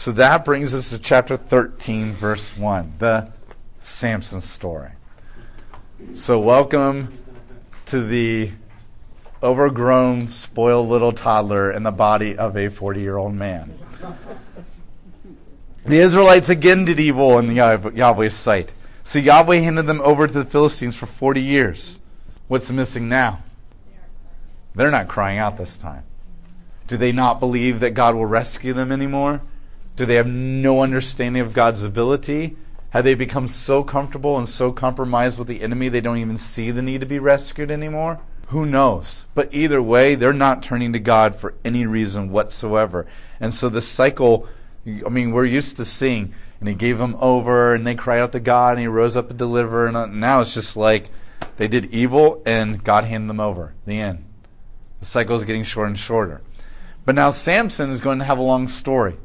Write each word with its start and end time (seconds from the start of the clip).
So 0.00 0.12
that 0.12 0.46
brings 0.46 0.72
us 0.72 0.88
to 0.88 0.98
chapter 0.98 1.36
13, 1.36 2.12
verse 2.12 2.56
1, 2.56 2.94
the 3.00 3.30
Samson 3.80 4.40
story. 4.40 4.92
So, 6.14 6.38
welcome 6.38 7.22
to 7.84 8.02
the 8.02 8.50
overgrown, 9.42 10.28
spoiled 10.28 10.88
little 10.88 11.12
toddler 11.12 11.70
in 11.70 11.82
the 11.82 11.90
body 11.90 12.34
of 12.34 12.56
a 12.56 12.70
40 12.70 13.02
year 13.02 13.18
old 13.18 13.34
man. 13.34 13.78
The 15.84 15.98
Israelites 15.98 16.48
again 16.48 16.86
did 16.86 16.98
evil 16.98 17.38
in 17.38 17.54
Yahweh's 17.54 18.32
sight. 18.32 18.72
So 19.02 19.18
Yahweh 19.18 19.56
handed 19.56 19.82
them 19.82 20.00
over 20.00 20.26
to 20.26 20.32
the 20.32 20.46
Philistines 20.46 20.96
for 20.96 21.04
40 21.04 21.42
years. 21.42 21.98
What's 22.48 22.70
missing 22.70 23.10
now? 23.10 23.42
They're 24.74 24.90
not 24.90 25.08
crying 25.08 25.36
out 25.36 25.58
this 25.58 25.76
time. 25.76 26.04
Do 26.86 26.96
they 26.96 27.12
not 27.12 27.38
believe 27.38 27.80
that 27.80 27.90
God 27.90 28.14
will 28.14 28.24
rescue 28.24 28.72
them 28.72 28.92
anymore? 28.92 29.42
Do 30.00 30.06
they 30.06 30.14
have 30.14 30.26
no 30.26 30.80
understanding 30.80 31.42
of 31.42 31.52
God's 31.52 31.84
ability? 31.84 32.56
Have 32.88 33.04
they 33.04 33.12
become 33.12 33.46
so 33.46 33.84
comfortable 33.84 34.38
and 34.38 34.48
so 34.48 34.72
compromised 34.72 35.38
with 35.38 35.46
the 35.46 35.60
enemy 35.60 35.90
they 35.90 36.00
don't 36.00 36.16
even 36.16 36.38
see 36.38 36.70
the 36.70 36.80
need 36.80 37.02
to 37.02 37.06
be 37.06 37.18
rescued 37.18 37.70
anymore? 37.70 38.18
Who 38.46 38.64
knows? 38.64 39.26
But 39.34 39.52
either 39.52 39.82
way, 39.82 40.14
they're 40.14 40.32
not 40.32 40.62
turning 40.62 40.94
to 40.94 40.98
God 40.98 41.36
for 41.36 41.52
any 41.66 41.84
reason 41.84 42.30
whatsoever. 42.30 43.06
And 43.40 43.52
so 43.52 43.68
the 43.68 43.82
cycle, 43.82 44.48
I 44.86 45.10
mean, 45.10 45.32
we're 45.32 45.44
used 45.44 45.76
to 45.76 45.84
seeing, 45.84 46.32
and 46.60 46.68
he 46.70 46.74
gave 46.74 46.96
them 46.96 47.14
over, 47.20 47.74
and 47.74 47.86
they 47.86 47.94
cried 47.94 48.20
out 48.20 48.32
to 48.32 48.40
God, 48.40 48.70
and 48.70 48.80
he 48.80 48.86
rose 48.86 49.18
up 49.18 49.28
and 49.28 49.38
delivered. 49.38 49.88
And 49.88 49.98
uh, 49.98 50.06
now 50.06 50.40
it's 50.40 50.54
just 50.54 50.78
like 50.78 51.10
they 51.58 51.68
did 51.68 51.92
evil, 51.92 52.40
and 52.46 52.82
God 52.82 53.04
handed 53.04 53.28
them 53.28 53.40
over. 53.40 53.74
The 53.84 54.00
end. 54.00 54.24
The 55.00 55.04
cycle 55.04 55.36
is 55.36 55.44
getting 55.44 55.64
shorter 55.64 55.88
and 55.88 55.98
shorter. 55.98 56.40
But 57.04 57.16
now 57.16 57.28
Samson 57.28 57.90
is 57.90 58.00
going 58.00 58.20
to 58.20 58.24
have 58.24 58.38
a 58.38 58.42
long 58.42 58.66
story. 58.66 59.18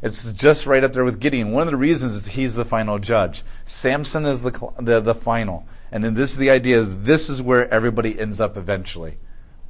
It's 0.00 0.30
just 0.30 0.66
right 0.66 0.84
up 0.84 0.92
there 0.92 1.04
with 1.04 1.20
Gideon. 1.20 1.50
One 1.50 1.62
of 1.62 1.72
the 1.72 1.76
reasons 1.76 2.14
is 2.14 2.26
he's 2.28 2.54
the 2.54 2.64
final 2.64 2.98
judge. 2.98 3.42
Samson 3.64 4.24
is 4.24 4.42
the, 4.42 4.72
the, 4.78 5.00
the 5.00 5.14
final. 5.14 5.66
And 5.90 6.04
then 6.04 6.14
this 6.14 6.32
is 6.32 6.38
the 6.38 6.50
idea 6.50 6.82
this 6.82 7.28
is 7.28 7.42
where 7.42 7.72
everybody 7.72 8.18
ends 8.18 8.40
up 8.40 8.56
eventually. 8.56 9.16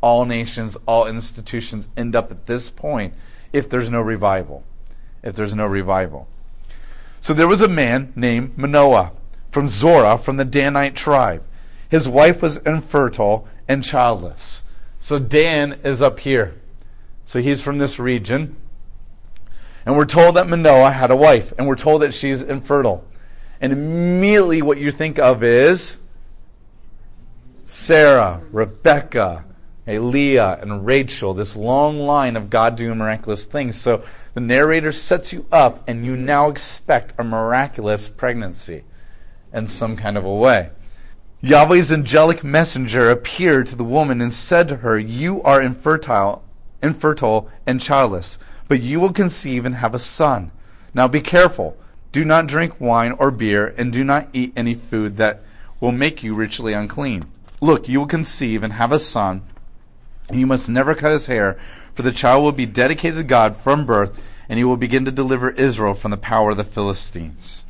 All 0.01 0.25
nations, 0.25 0.77
all 0.87 1.07
institutions 1.07 1.89
end 1.97 2.15
up 2.15 2.31
at 2.31 2.47
this 2.47 2.71
point 2.71 3.15
if 3.53 3.71
there's 3.71 3.89
no 3.89 4.01
revival. 4.01 4.65
If 5.23 5.35
there's 5.35 5.55
no 5.55 5.67
revival. 5.67 6.29
So 7.21 7.35
there 7.35 7.49
was 7.49 7.63
a 7.63 7.69
man 7.69 8.13
named 8.15 8.57
Manoah 8.57 9.13
from 9.51 9.69
Zorah 9.69 10.19
from 10.19 10.37
the 10.37 10.45
Danite 10.45 10.95
tribe. 10.95 11.43
His 11.89 12.09
wife 12.09 12.43
was 12.43 12.59
infertile 12.59 13.49
and 13.67 13.83
childless. 13.83 14.63
So 14.99 15.19
Dan 15.19 15.81
is 15.85 16.03
up 16.03 16.21
here. 16.21 16.55
So 17.25 17.41
he's 17.41 17.63
from 17.63 17.79
this 17.79 17.99
region. 17.99 18.57
And 19.89 19.97
we're 19.97 20.05
told 20.05 20.37
that 20.37 20.47
Manoah 20.47 20.91
had 20.91 21.11
a 21.11 21.17
wife, 21.17 21.55
and 21.57 21.67
we're 21.67 21.75
told 21.75 22.03
that 22.03 22.13
she's 22.13 22.43
infertile. 22.43 23.07
And 23.59 23.73
immediately 23.73 24.61
what 24.61 24.77
you 24.77 24.91
think 24.91 25.19
of 25.19 25.43
is 25.43 25.99
Sarah, 27.65 28.43
Rebecca, 28.53 29.47
Leah, 29.87 30.59
and 30.61 30.85
Rachel, 30.85 31.33
this 31.33 31.57
long 31.57 32.01
line 32.01 32.37
of 32.37 32.51
God 32.51 32.77
doing 32.77 32.99
miraculous 32.99 33.47
things. 33.47 33.81
So 33.81 34.05
the 34.35 34.43
narrator 34.43 34.93
sets 34.93 35.33
you 35.33 35.47
up, 35.51 35.89
and 35.89 36.05
you 36.05 36.17
now 36.17 36.51
expect 36.51 37.19
a 37.19 37.25
miraculous 37.25 38.11
pregnancy 38.11 38.85
in 39.55 39.69
some 39.69 39.97
kind 39.97 40.19
of 40.19 40.25
a 40.27 40.35
way. 40.35 40.69
Yahweh's 41.41 41.91
angelic 41.91 42.45
messenger 42.45 43.09
appeared 43.09 43.65
to 43.69 43.77
the 43.77 43.85
woman 43.85 44.21
and 44.21 44.35
said 44.35 44.69
to 44.69 44.77
her, 44.77 44.99
You 44.99 45.43
are 45.45 45.63
infertile, 45.63 46.45
infertile 46.83 47.49
and 47.67 47.81
childless, 47.81 48.39
but 48.69 48.83
you 48.83 49.01
will 49.01 49.13
conceive 49.13 49.65
and 49.65 49.77
have 49.77 49.95
a 49.95 49.99
son. 49.99 50.53
Now 50.95 51.09
be 51.09 51.21
careful. 51.21 51.77
Do 52.13 52.25
not 52.25 52.47
drink 52.47 52.81
wine 52.81 53.13
or 53.13 53.31
beer, 53.31 53.75
and 53.77 53.93
do 53.93 54.05
not 54.05 54.29
eat 54.33 54.53
any 54.57 54.75
food 54.75 55.17
that 55.17 55.43
will 55.81 55.93
make 55.93 56.23
you 56.23 56.35
ritually 56.35 56.73
unclean. 56.73 57.25
Look, 57.61 57.89
you 57.89 57.99
will 57.99 58.07
conceive 58.07 58.63
and 58.63 58.75
have 58.75 58.93
a 58.93 58.99
son, 58.99 59.43
and 60.29 60.39
you 60.39 60.47
must 60.47 60.69
never 60.69 60.95
cut 60.95 61.13
his 61.13 61.27
hair, 61.27 61.59
for 61.95 62.03
the 62.03 62.13
child 62.13 62.45
will 62.45 62.53
be 62.53 62.67
dedicated 62.67 63.17
to 63.17 63.25
God 63.25 63.57
from 63.57 63.85
birth, 63.85 64.23
and 64.49 64.59
he 64.59 64.65
will 64.65 64.77
begin 64.77 65.05
to 65.05 65.11
deliver 65.11 65.51
Israel 65.51 65.95
from 65.95 66.11
the 66.11 66.17
power 66.17 66.53
of 66.53 66.57
the 66.57 66.65
Philistines. 66.65 67.65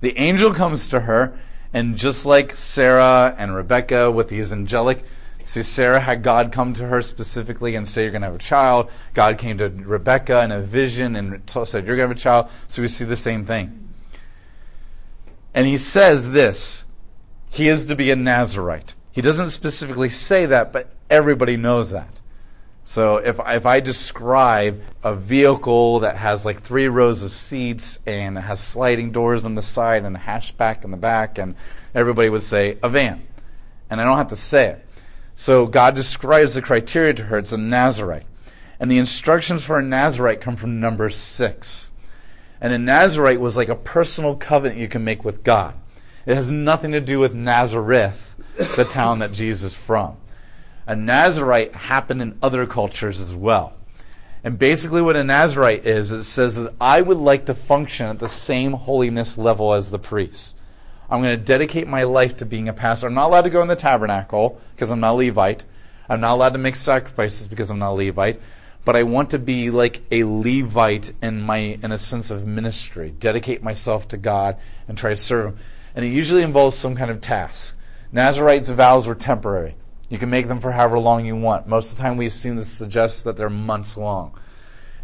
The 0.00 0.16
angel 0.18 0.54
comes 0.54 0.88
to 0.88 1.00
her, 1.00 1.38
and 1.72 1.96
just 1.96 2.24
like 2.24 2.54
Sarah 2.54 3.34
and 3.36 3.54
Rebecca 3.54 4.10
with 4.10 4.28
these 4.28 4.52
angelic, 4.52 5.04
see, 5.44 5.62
Sarah 5.62 6.00
had 6.00 6.22
God 6.22 6.52
come 6.52 6.72
to 6.74 6.86
her 6.86 7.00
specifically 7.02 7.74
and 7.76 7.86
say, 7.86 8.02
You're 8.02 8.10
going 8.10 8.22
to 8.22 8.28
have 8.28 8.34
a 8.34 8.38
child. 8.38 8.90
God 9.14 9.38
came 9.38 9.58
to 9.58 9.68
Rebecca 9.68 10.42
in 10.42 10.50
a 10.52 10.60
vision 10.60 11.16
and 11.16 11.48
said, 11.48 11.86
You're 11.86 11.96
going 11.96 12.08
to 12.08 12.08
have 12.08 12.10
a 12.10 12.20
child. 12.20 12.48
So 12.68 12.82
we 12.82 12.88
see 12.88 13.04
the 13.04 13.16
same 13.16 13.44
thing. 13.44 13.88
And 15.54 15.66
he 15.66 15.78
says 15.78 16.30
this 16.30 16.84
He 17.50 17.68
is 17.68 17.86
to 17.86 17.94
be 17.94 18.10
a 18.10 18.16
Nazarite. 18.16 18.94
He 19.12 19.22
doesn't 19.22 19.50
specifically 19.50 20.10
say 20.10 20.46
that, 20.46 20.72
but 20.72 20.90
everybody 21.08 21.56
knows 21.56 21.92
that. 21.92 22.20
So 22.82 23.16
if 23.16 23.40
if 23.46 23.64
I 23.64 23.80
describe 23.80 24.82
a 25.02 25.14
vehicle 25.14 26.00
that 26.00 26.16
has 26.16 26.44
like 26.44 26.60
three 26.60 26.86
rows 26.86 27.22
of 27.22 27.30
seats 27.30 27.98
and 28.06 28.36
has 28.36 28.60
sliding 28.60 29.10
doors 29.10 29.46
on 29.46 29.54
the 29.54 29.62
side 29.62 30.04
and 30.04 30.16
a 30.16 30.18
hatchback 30.18 30.84
in 30.84 30.90
the 30.90 30.98
back, 30.98 31.38
and 31.38 31.54
everybody 31.94 32.28
would 32.28 32.42
say 32.42 32.78
a 32.82 32.88
van, 32.90 33.26
and 33.88 34.00
I 34.00 34.04
don't 34.04 34.18
have 34.18 34.28
to 34.28 34.36
say 34.36 34.68
it. 34.68 34.83
So 35.34 35.66
God 35.66 35.94
describes 35.94 36.54
the 36.54 36.62
criteria 36.62 37.14
to 37.14 37.24
her. 37.24 37.38
It's 37.38 37.52
a 37.52 37.56
Nazarite, 37.56 38.26
and 38.78 38.90
the 38.90 38.98
instructions 38.98 39.64
for 39.64 39.78
a 39.78 39.82
Nazarite 39.82 40.40
come 40.40 40.56
from 40.56 40.80
number 40.80 41.10
six. 41.10 41.90
And 42.60 42.72
a 42.72 42.78
Nazarite 42.78 43.40
was 43.40 43.56
like 43.56 43.68
a 43.68 43.74
personal 43.74 44.36
covenant 44.36 44.80
you 44.80 44.88
can 44.88 45.04
make 45.04 45.24
with 45.24 45.44
God. 45.44 45.74
It 46.24 46.34
has 46.34 46.50
nothing 46.50 46.92
to 46.92 47.00
do 47.00 47.18
with 47.18 47.34
Nazareth 47.34 48.34
the 48.76 48.84
town 48.84 49.18
that 49.18 49.32
Jesus 49.32 49.72
is 49.72 49.76
from. 49.76 50.16
A 50.86 50.94
Nazarite 50.94 51.74
happened 51.74 52.22
in 52.22 52.38
other 52.42 52.66
cultures 52.66 53.20
as 53.20 53.34
well. 53.34 53.74
And 54.42 54.58
basically, 54.58 55.00
what 55.00 55.16
a 55.16 55.24
Nazarite 55.24 55.86
is, 55.86 56.12
it 56.12 56.24
says 56.24 56.54
that 56.56 56.74
I 56.80 57.00
would 57.00 57.16
like 57.16 57.46
to 57.46 57.54
function 57.54 58.06
at 58.06 58.18
the 58.18 58.28
same 58.28 58.72
holiness 58.72 59.38
level 59.38 59.72
as 59.72 59.90
the 59.90 59.98
priest. 59.98 60.56
I'm 61.14 61.22
going 61.22 61.38
to 61.38 61.44
dedicate 61.44 61.86
my 61.86 62.02
life 62.02 62.38
to 62.38 62.44
being 62.44 62.68
a 62.68 62.72
pastor. 62.72 63.06
I'm 63.06 63.14
not 63.14 63.28
allowed 63.28 63.42
to 63.42 63.50
go 63.50 63.62
in 63.62 63.68
the 63.68 63.76
tabernacle 63.76 64.60
because 64.74 64.90
I'm 64.90 64.98
not 64.98 65.12
a 65.12 65.14
Levite. 65.14 65.62
I'm 66.08 66.20
not 66.20 66.32
allowed 66.32 66.54
to 66.54 66.58
make 66.58 66.74
sacrifices 66.74 67.46
because 67.46 67.70
I'm 67.70 67.78
not 67.78 67.92
a 67.92 68.06
Levite. 68.06 68.40
But 68.84 68.96
I 68.96 69.04
want 69.04 69.30
to 69.30 69.38
be 69.38 69.70
like 69.70 70.02
a 70.10 70.24
Levite 70.24 71.12
in 71.22 71.40
my 71.40 71.78
in 71.80 71.92
a 71.92 71.98
sense 71.98 72.32
of 72.32 72.48
ministry, 72.48 73.14
dedicate 73.16 73.62
myself 73.62 74.08
to 74.08 74.16
God 74.16 74.56
and 74.88 74.98
try 74.98 75.10
to 75.10 75.16
serve 75.16 75.50
Him. 75.54 75.58
And 75.94 76.04
it 76.04 76.08
usually 76.08 76.42
involves 76.42 76.74
some 76.74 76.96
kind 76.96 77.12
of 77.12 77.20
task. 77.20 77.76
Nazarites' 78.10 78.70
vows 78.70 79.06
were 79.06 79.14
temporary. 79.14 79.76
You 80.08 80.18
can 80.18 80.30
make 80.30 80.48
them 80.48 80.58
for 80.58 80.72
however 80.72 80.98
long 80.98 81.24
you 81.24 81.36
want. 81.36 81.68
Most 81.68 81.92
of 81.92 81.96
the 81.96 82.02
time, 82.02 82.16
we 82.16 82.26
assume 82.26 82.56
this 82.56 82.68
suggests 82.68 83.22
that 83.22 83.36
they're 83.36 83.48
months 83.48 83.96
long. 83.96 84.36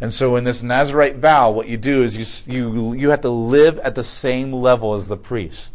And 0.00 0.12
so, 0.12 0.34
in 0.34 0.42
this 0.42 0.64
Nazarite 0.64 1.18
vow, 1.18 1.52
what 1.52 1.68
you 1.68 1.76
do 1.76 2.02
is 2.02 2.48
you, 2.48 2.72
you, 2.72 2.94
you 2.94 3.10
have 3.10 3.20
to 3.20 3.30
live 3.30 3.78
at 3.78 3.94
the 3.94 4.02
same 4.02 4.52
level 4.52 4.94
as 4.94 5.06
the 5.06 5.16
priest 5.16 5.74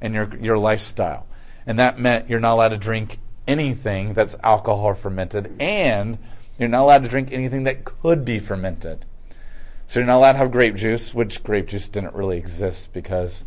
in 0.00 0.14
your, 0.14 0.28
your 0.40 0.58
lifestyle. 0.58 1.26
And 1.66 1.78
that 1.78 1.98
meant 1.98 2.28
you're 2.28 2.40
not 2.40 2.54
allowed 2.54 2.68
to 2.68 2.78
drink 2.78 3.18
anything 3.46 4.14
that's 4.14 4.36
alcohol 4.42 4.94
fermented, 4.94 5.54
and 5.60 6.18
you're 6.58 6.68
not 6.68 6.82
allowed 6.82 7.04
to 7.04 7.08
drink 7.08 7.30
anything 7.32 7.64
that 7.64 7.84
could 7.84 8.24
be 8.24 8.38
fermented. 8.38 9.04
So, 9.86 10.00
you're 10.00 10.06
not 10.06 10.16
allowed 10.16 10.32
to 10.32 10.38
have 10.38 10.50
grape 10.50 10.74
juice, 10.74 11.14
which 11.14 11.44
grape 11.44 11.68
juice 11.68 11.88
didn't 11.88 12.14
really 12.14 12.38
exist 12.38 12.92
because 12.92 13.44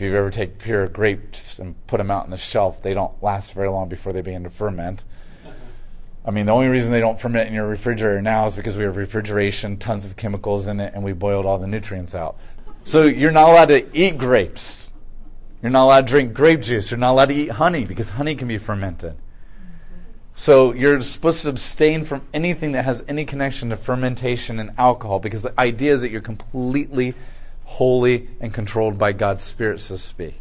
if 0.00 0.02
you 0.02 0.16
ever 0.16 0.30
take 0.30 0.58
pure 0.58 0.88
grapes 0.88 1.58
and 1.58 1.74
put 1.86 1.98
them 1.98 2.10
out 2.10 2.24
on 2.24 2.30
the 2.30 2.38
shelf, 2.38 2.82
they 2.82 2.94
don't 2.94 3.22
last 3.22 3.52
very 3.52 3.68
long 3.68 3.90
before 3.90 4.14
they 4.14 4.22
begin 4.22 4.44
to 4.44 4.50
ferment. 4.50 5.04
I 6.24 6.30
mean, 6.30 6.46
the 6.46 6.52
only 6.52 6.68
reason 6.68 6.92
they 6.92 7.00
don't 7.00 7.20
ferment 7.20 7.48
in 7.48 7.54
your 7.54 7.66
refrigerator 7.66 8.22
now 8.22 8.46
is 8.46 8.54
because 8.54 8.78
we 8.78 8.84
have 8.84 8.96
refrigeration, 8.96 9.76
tons 9.76 10.04
of 10.06 10.16
chemicals 10.16 10.66
in 10.66 10.80
it, 10.80 10.94
and 10.94 11.02
we 11.02 11.12
boiled 11.12 11.44
all 11.44 11.58
the 11.58 11.66
nutrients 11.66 12.14
out. 12.14 12.38
So 12.84 13.02
you're 13.02 13.30
not 13.30 13.50
allowed 13.50 13.68
to 13.68 13.96
eat 13.96 14.16
grapes. 14.16 14.89
You're 15.62 15.70
not 15.70 15.84
allowed 15.84 16.06
to 16.06 16.12
drink 16.12 16.32
grape 16.32 16.62
juice. 16.62 16.90
You're 16.90 16.98
not 16.98 17.12
allowed 17.12 17.28
to 17.28 17.34
eat 17.34 17.50
honey 17.52 17.84
because 17.84 18.10
honey 18.10 18.34
can 18.34 18.48
be 18.48 18.58
fermented. 18.58 19.16
So 20.34 20.72
you're 20.72 21.00
supposed 21.02 21.42
to 21.42 21.50
abstain 21.50 22.04
from 22.04 22.22
anything 22.32 22.72
that 22.72 22.84
has 22.84 23.04
any 23.06 23.24
connection 23.26 23.70
to 23.70 23.76
fermentation 23.76 24.58
and 24.58 24.70
alcohol 24.78 25.18
because 25.18 25.42
the 25.42 25.58
idea 25.60 25.92
is 25.92 26.00
that 26.00 26.10
you're 26.10 26.22
completely 26.22 27.14
holy 27.64 28.28
and 28.40 28.54
controlled 28.54 28.96
by 28.96 29.12
God's 29.12 29.42
Spirit, 29.42 29.80
so 29.80 29.96
to 29.96 30.00
speak. 30.00 30.40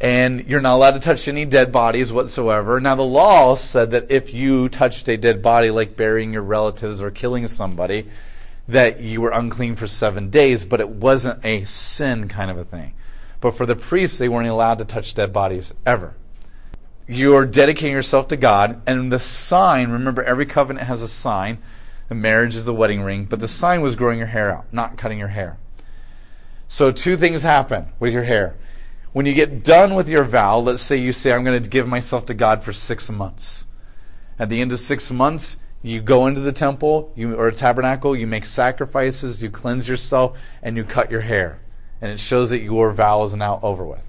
And 0.00 0.46
you're 0.46 0.60
not 0.60 0.74
allowed 0.74 0.92
to 0.92 1.00
touch 1.00 1.28
any 1.28 1.44
dead 1.44 1.72
bodies 1.72 2.12
whatsoever. 2.12 2.80
Now, 2.80 2.94
the 2.94 3.02
law 3.02 3.54
said 3.54 3.92
that 3.92 4.10
if 4.10 4.32
you 4.34 4.68
touched 4.68 5.08
a 5.08 5.16
dead 5.16 5.42
body, 5.42 5.70
like 5.70 5.96
burying 5.96 6.32
your 6.32 6.42
relatives 6.42 7.00
or 7.00 7.10
killing 7.10 7.46
somebody, 7.46 8.08
that 8.66 9.00
you 9.00 9.20
were 9.20 9.30
unclean 9.30 9.76
for 9.76 9.86
seven 9.86 10.30
days, 10.30 10.64
but 10.64 10.80
it 10.80 10.88
wasn't 10.88 11.44
a 11.44 11.64
sin 11.64 12.28
kind 12.28 12.50
of 12.50 12.58
a 12.58 12.64
thing. 12.64 12.94
But 13.42 13.56
for 13.56 13.66
the 13.66 13.74
priests, 13.74 14.18
they 14.18 14.28
weren't 14.28 14.48
allowed 14.48 14.78
to 14.78 14.84
touch 14.84 15.14
dead 15.14 15.32
bodies 15.32 15.74
ever. 15.84 16.14
You're 17.08 17.44
dedicating 17.44 17.92
yourself 17.92 18.28
to 18.28 18.36
God, 18.36 18.80
and 18.86 19.10
the 19.10 19.18
sign, 19.18 19.90
remember, 19.90 20.22
every 20.22 20.46
covenant 20.46 20.86
has 20.86 21.02
a 21.02 21.08
sign. 21.08 21.58
The 22.08 22.14
marriage 22.14 22.54
is 22.54 22.66
the 22.66 22.72
wedding 22.72 23.02
ring, 23.02 23.24
but 23.24 23.40
the 23.40 23.48
sign 23.48 23.82
was 23.82 23.96
growing 23.96 24.18
your 24.18 24.28
hair 24.28 24.52
out, 24.52 24.72
not 24.72 24.96
cutting 24.96 25.18
your 25.18 25.28
hair. 25.28 25.58
So 26.68 26.92
two 26.92 27.16
things 27.16 27.42
happen 27.42 27.88
with 27.98 28.12
your 28.12 28.22
hair. 28.22 28.56
When 29.12 29.26
you 29.26 29.34
get 29.34 29.64
done 29.64 29.96
with 29.96 30.08
your 30.08 30.22
vow, 30.22 30.60
let's 30.60 30.80
say 30.80 30.96
you 30.96 31.10
say, 31.10 31.32
I'm 31.32 31.42
going 31.42 31.60
to 31.60 31.68
give 31.68 31.88
myself 31.88 32.24
to 32.26 32.34
God 32.34 32.62
for 32.62 32.72
six 32.72 33.10
months. 33.10 33.66
At 34.38 34.50
the 34.50 34.60
end 34.60 34.70
of 34.70 34.78
six 34.78 35.10
months, 35.10 35.56
you 35.82 36.00
go 36.00 36.28
into 36.28 36.40
the 36.40 36.52
temple 36.52 37.12
you, 37.16 37.34
or 37.34 37.50
tabernacle, 37.50 38.14
you 38.14 38.28
make 38.28 38.46
sacrifices, 38.46 39.42
you 39.42 39.50
cleanse 39.50 39.88
yourself, 39.88 40.38
and 40.62 40.76
you 40.76 40.84
cut 40.84 41.10
your 41.10 41.22
hair. 41.22 41.58
And 42.02 42.10
it 42.10 42.20
shows 42.20 42.50
that 42.50 42.60
your 42.60 42.92
vow 42.92 43.22
is 43.24 43.34
now 43.34 43.58
over 43.62 43.86
with. 43.86 44.02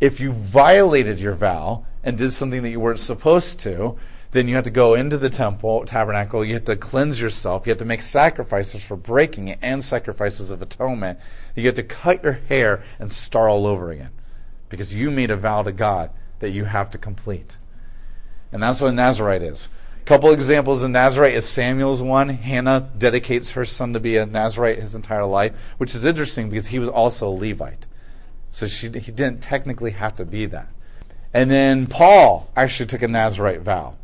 If 0.00 0.20
you 0.20 0.32
violated 0.32 1.18
your 1.18 1.34
vow 1.34 1.86
and 2.02 2.18
did 2.18 2.32
something 2.32 2.62
that 2.62 2.70
you 2.70 2.80
weren't 2.80 3.00
supposed 3.00 3.60
to, 3.60 3.96
then 4.32 4.48
you 4.48 4.56
have 4.56 4.64
to 4.64 4.70
go 4.70 4.94
into 4.94 5.16
the 5.16 5.30
temple, 5.30 5.84
tabernacle, 5.86 6.44
you 6.44 6.54
have 6.54 6.64
to 6.64 6.74
cleanse 6.74 7.20
yourself, 7.20 7.66
you 7.66 7.70
have 7.70 7.78
to 7.78 7.84
make 7.84 8.02
sacrifices 8.02 8.82
for 8.82 8.96
breaking 8.96 9.46
it 9.46 9.60
and 9.62 9.84
sacrifices 9.84 10.50
of 10.50 10.60
atonement. 10.60 11.20
You 11.54 11.64
have 11.66 11.76
to 11.76 11.84
cut 11.84 12.24
your 12.24 12.32
hair 12.32 12.82
and 12.98 13.12
start 13.12 13.48
all 13.48 13.64
over 13.64 13.92
again 13.92 14.10
because 14.68 14.92
you 14.92 15.12
made 15.12 15.30
a 15.30 15.36
vow 15.36 15.62
to 15.62 15.70
God 15.70 16.10
that 16.40 16.50
you 16.50 16.64
have 16.64 16.90
to 16.90 16.98
complete. 16.98 17.56
And 18.50 18.60
that's 18.60 18.80
what 18.80 18.88
a 18.88 18.92
Nazarite 18.92 19.42
is. 19.42 19.68
Couple 20.04 20.32
examples 20.32 20.82
of 20.82 20.90
Nazarite 20.90 21.34
is 21.34 21.48
Samuel's 21.48 22.02
one. 22.02 22.28
Hannah 22.28 22.90
dedicates 22.98 23.52
her 23.52 23.64
son 23.64 23.94
to 23.94 24.00
be 24.00 24.18
a 24.18 24.26
Nazarite 24.26 24.78
his 24.78 24.94
entire 24.94 25.24
life, 25.24 25.54
which 25.78 25.94
is 25.94 26.04
interesting 26.04 26.50
because 26.50 26.66
he 26.66 26.78
was 26.78 26.90
also 26.90 27.28
a 27.28 27.30
Levite. 27.30 27.86
So 28.50 28.66
she, 28.66 28.88
he 28.88 29.10
didn't 29.10 29.40
technically 29.40 29.92
have 29.92 30.14
to 30.16 30.26
be 30.26 30.44
that. 30.46 30.68
And 31.32 31.50
then 31.50 31.86
Paul 31.86 32.50
actually 32.54 32.86
took 32.86 33.00
a 33.00 33.08
Nazarite 33.08 33.62
vow 33.62 33.94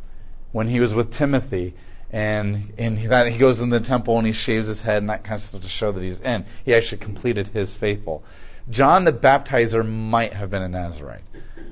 when 0.51 0.67
he 0.67 0.79
was 0.79 0.95
with 0.95 1.11
Timothy. 1.11 1.75
And, 2.11 2.73
and 2.79 2.97
he, 2.97 3.05
that, 3.05 3.31
he 3.31 3.37
goes 3.37 3.61
in 3.61 3.69
the 3.69 3.79
temple 3.79 4.17
and 4.17 4.25
he 4.25 4.33
shaves 4.33 4.67
his 4.67 4.81
head 4.81 4.97
and 4.97 5.09
that 5.09 5.23
kind 5.23 5.35
of 5.35 5.41
stuff 5.41 5.61
to 5.61 5.69
show 5.69 5.91
that 5.91 6.03
he's 6.03 6.19
in. 6.19 6.45
He 6.65 6.73
actually 6.73 6.97
completed 6.97 7.49
his 7.49 7.75
faithful. 7.75 8.23
John 8.71 9.03
the 9.03 9.13
Baptizer 9.13 9.87
might 9.87 10.33
have 10.33 10.49
been 10.49 10.63
a 10.63 10.67
Nazarite. 10.67 11.23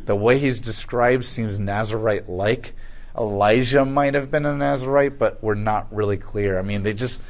The 0.06 0.16
way 0.16 0.38
he's 0.38 0.60
described 0.60 1.26
seems 1.26 1.60
Nazarite 1.60 2.30
like. 2.30 2.76
Elijah 3.20 3.86
might 3.86 4.14
have 4.14 4.32
been 4.32 4.46
a 4.46 4.56
Nazarite, 4.56 5.20
but 5.20 5.44
we're 5.44 5.56
not 5.56 5.94
really 5.94 6.18
clear. 6.18 6.58
I 6.58 6.62
mean, 6.62 6.84
they 6.84 6.94
just, 6.94 7.22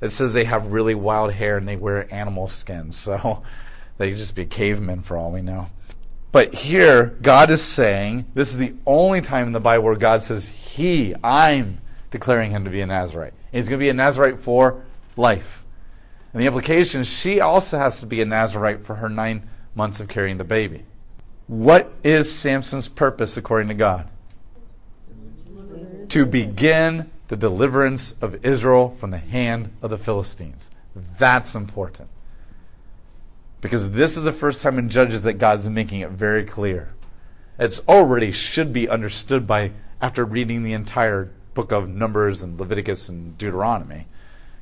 it 0.00 0.10
says 0.10 0.32
they 0.32 0.44
have 0.44 0.68
really 0.68 0.94
wild 0.94 1.32
hair 1.32 1.56
and 1.56 1.68
they 1.68 1.76
wear 1.76 2.12
animal 2.12 2.46
skins. 2.46 2.96
So 3.04 3.42
they 3.98 4.10
could 4.10 4.18
just 4.18 4.34
be 4.34 4.46
cavemen 4.46 5.02
for 5.02 5.16
all 5.16 5.30
we 5.30 5.42
know. 5.42 5.68
But 6.32 6.52
here, 6.52 7.16
God 7.22 7.50
is 7.50 7.62
saying, 7.62 8.26
this 8.34 8.50
is 8.50 8.58
the 8.58 8.74
only 8.86 9.20
time 9.20 9.46
in 9.46 9.52
the 9.52 9.60
Bible 9.60 9.84
where 9.84 9.94
God 9.94 10.20
says, 10.20 10.48
He, 10.48 11.14
I'm 11.22 11.80
declaring 12.10 12.50
him 12.50 12.64
to 12.64 12.70
be 12.70 12.80
a 12.80 12.86
Nazarite. 12.86 13.34
He's 13.52 13.68
going 13.68 13.78
to 13.78 13.84
be 13.84 13.88
a 13.88 13.94
Nazarite 13.94 14.40
for 14.40 14.82
life. 15.16 15.64
And 16.32 16.42
the 16.42 16.46
implication 16.46 17.02
is 17.02 17.08
she 17.08 17.40
also 17.40 17.78
has 17.78 18.00
to 18.00 18.06
be 18.06 18.20
a 18.20 18.24
Nazarite 18.24 18.84
for 18.84 18.96
her 18.96 19.08
nine 19.08 19.48
months 19.76 20.00
of 20.00 20.08
carrying 20.08 20.38
the 20.38 20.44
baby. 20.44 20.84
What 21.46 21.92
is 22.02 22.34
Samson's 22.34 22.88
purpose 22.88 23.36
according 23.36 23.68
to 23.68 23.74
God? 23.74 24.08
To 26.08 26.26
begin 26.26 27.10
the 27.28 27.36
deliverance 27.36 28.14
of 28.20 28.44
Israel 28.44 28.96
from 28.98 29.10
the 29.10 29.18
hand 29.18 29.70
of 29.82 29.90
the 29.90 29.98
Philistines. 29.98 30.70
That's 31.18 31.54
important. 31.54 32.08
Because 33.60 33.92
this 33.92 34.16
is 34.16 34.22
the 34.22 34.32
first 34.32 34.62
time 34.62 34.78
in 34.78 34.88
Judges 34.88 35.22
that 35.22 35.34
God's 35.34 35.68
making 35.68 36.00
it 36.00 36.10
very 36.10 36.44
clear. 36.44 36.94
It's 37.58 37.80
already 37.88 38.32
should 38.32 38.72
be 38.72 38.88
understood 38.88 39.46
by 39.46 39.72
after 40.00 40.24
reading 40.24 40.62
the 40.62 40.72
entire 40.72 41.30
book 41.54 41.72
of 41.72 41.88
Numbers 41.88 42.42
and 42.42 42.58
Leviticus 42.58 43.08
and 43.08 43.38
Deuteronomy. 43.38 44.06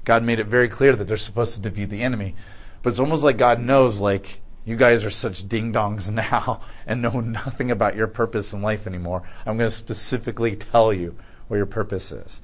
God 0.04 0.22
made 0.22 0.38
it 0.38 0.46
very 0.46 0.68
clear 0.68 0.94
that 0.94 1.08
they're 1.08 1.16
supposed 1.16 1.54
to 1.54 1.60
defeat 1.60 1.90
the 1.90 2.02
enemy. 2.02 2.34
But 2.82 2.90
it's 2.90 3.00
almost 3.00 3.24
like 3.24 3.38
God 3.38 3.60
knows, 3.60 4.00
like, 4.00 4.40
you 4.64 4.76
guys 4.76 5.04
are 5.04 5.10
such 5.10 5.48
ding 5.48 5.72
dongs 5.72 6.10
now 6.32 6.60
and 6.86 7.02
know 7.02 7.20
nothing 7.20 7.70
about 7.70 7.96
your 7.96 8.06
purpose 8.06 8.52
in 8.52 8.62
life 8.62 8.86
anymore. 8.86 9.22
I'm 9.46 9.56
going 9.56 9.68
to 9.68 9.74
specifically 9.74 10.54
tell 10.56 10.92
you 10.92 11.16
what 11.52 11.58
your 11.58 11.66
purpose 11.66 12.10
is. 12.10 12.40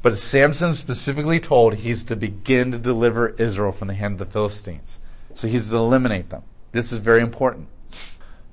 But 0.00 0.16
Samson 0.16 0.72
specifically 0.72 1.38
told 1.38 1.74
he's 1.74 2.02
to 2.04 2.16
begin 2.16 2.72
to 2.72 2.78
deliver 2.78 3.28
Israel 3.28 3.70
from 3.70 3.88
the 3.88 3.94
hand 3.94 4.14
of 4.14 4.18
the 4.18 4.32
Philistines. 4.32 4.98
So 5.34 5.46
he's 5.46 5.68
to 5.68 5.76
eliminate 5.76 6.30
them. 6.30 6.42
This 6.72 6.90
is 6.90 6.96
very 6.96 7.20
important. 7.20 7.68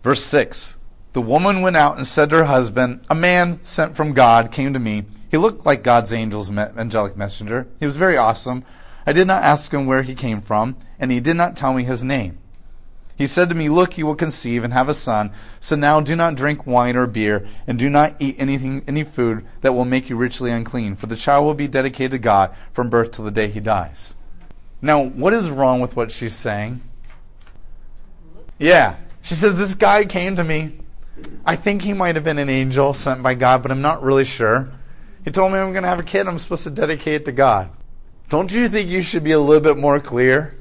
Verse 0.03 0.21
6 0.25 0.77
The 1.13 1.21
woman 1.21 1.61
went 1.61 1.77
out 1.77 1.95
and 1.95 2.05
said 2.05 2.31
to 2.31 2.39
her 2.39 2.43
husband, 2.43 3.05
A 3.09 3.15
man 3.15 3.63
sent 3.63 3.95
from 3.95 4.11
God 4.11 4.51
came 4.51 4.73
to 4.73 4.79
me. 4.79 5.05
He 5.31 5.37
looked 5.37 5.65
like 5.65 5.83
God's 5.83 6.11
angel's 6.11 6.51
angelic 6.51 7.15
messenger. 7.15 7.69
He 7.79 7.85
was 7.85 7.95
very 7.95 8.17
awesome. 8.17 8.65
I 9.05 9.13
did 9.13 9.25
not 9.25 9.41
ask 9.41 9.73
him 9.73 9.85
where 9.85 10.03
he 10.03 10.15
came 10.15 10.41
from, 10.41 10.75
and 10.99 11.13
he 11.13 11.21
did 11.21 11.37
not 11.37 11.55
tell 11.55 11.73
me 11.73 11.85
his 11.85 12.03
name. 12.03 12.39
He 13.17 13.25
said 13.25 13.49
to 13.49 13.55
me, 13.55 13.67
Look, 13.67 13.97
you 13.97 14.05
will 14.05 14.15
conceive 14.15 14.63
and 14.63 14.73
have 14.73 14.87
a 14.87 14.93
son. 14.93 15.31
So 15.59 15.75
now 15.75 15.99
do 15.99 16.15
not 16.15 16.35
drink 16.35 16.67
wine 16.67 16.95
or 16.95 17.07
beer, 17.07 17.47
and 17.65 17.79
do 17.79 17.89
not 17.89 18.15
eat 18.19 18.35
anything, 18.37 18.83
any 18.87 19.03
food 19.03 19.45
that 19.61 19.73
will 19.73 19.85
make 19.85 20.09
you 20.09 20.15
richly 20.15 20.51
unclean, 20.51 20.95
for 20.95 21.07
the 21.07 21.15
child 21.15 21.45
will 21.45 21.55
be 21.55 21.67
dedicated 21.67 22.11
to 22.11 22.19
God 22.19 22.55
from 22.71 22.89
birth 22.89 23.11
till 23.11 23.25
the 23.25 23.31
day 23.31 23.47
he 23.47 23.59
dies. 23.59 24.15
Now, 24.81 25.03
what 25.03 25.33
is 25.33 25.49
wrong 25.49 25.79
with 25.79 25.95
what 25.95 26.11
she's 26.11 26.35
saying? 26.35 26.81
Yeah. 28.59 28.97
She 29.23 29.33
says, 29.33 29.57
This 29.57 29.73
guy 29.73 30.05
came 30.05 30.35
to 30.35 30.43
me. 30.43 30.77
I 31.43 31.55
think 31.55 31.81
he 31.81 31.93
might 31.93 32.15
have 32.15 32.23
been 32.23 32.37
an 32.37 32.49
angel 32.49 32.93
sent 32.93 33.23
by 33.23 33.33
God, 33.33 33.63
but 33.63 33.71
I'm 33.71 33.81
not 33.81 34.03
really 34.03 34.25
sure. 34.25 34.71
He 35.25 35.31
told 35.31 35.51
me 35.51 35.57
I'm 35.57 35.71
going 35.71 35.83
to 35.83 35.89
have 35.89 35.99
a 35.99 36.03
kid. 36.03 36.27
I'm 36.27 36.37
supposed 36.37 36.63
to 36.65 36.69
dedicate 36.69 37.15
it 37.15 37.25
to 37.25 37.31
God. 37.31 37.69
Don't 38.29 38.51
you 38.51 38.69
think 38.69 38.89
you 38.89 39.01
should 39.01 39.23
be 39.23 39.31
a 39.31 39.39
little 39.39 39.61
bit 39.61 39.77
more 39.77 39.99
clear? 39.99 40.55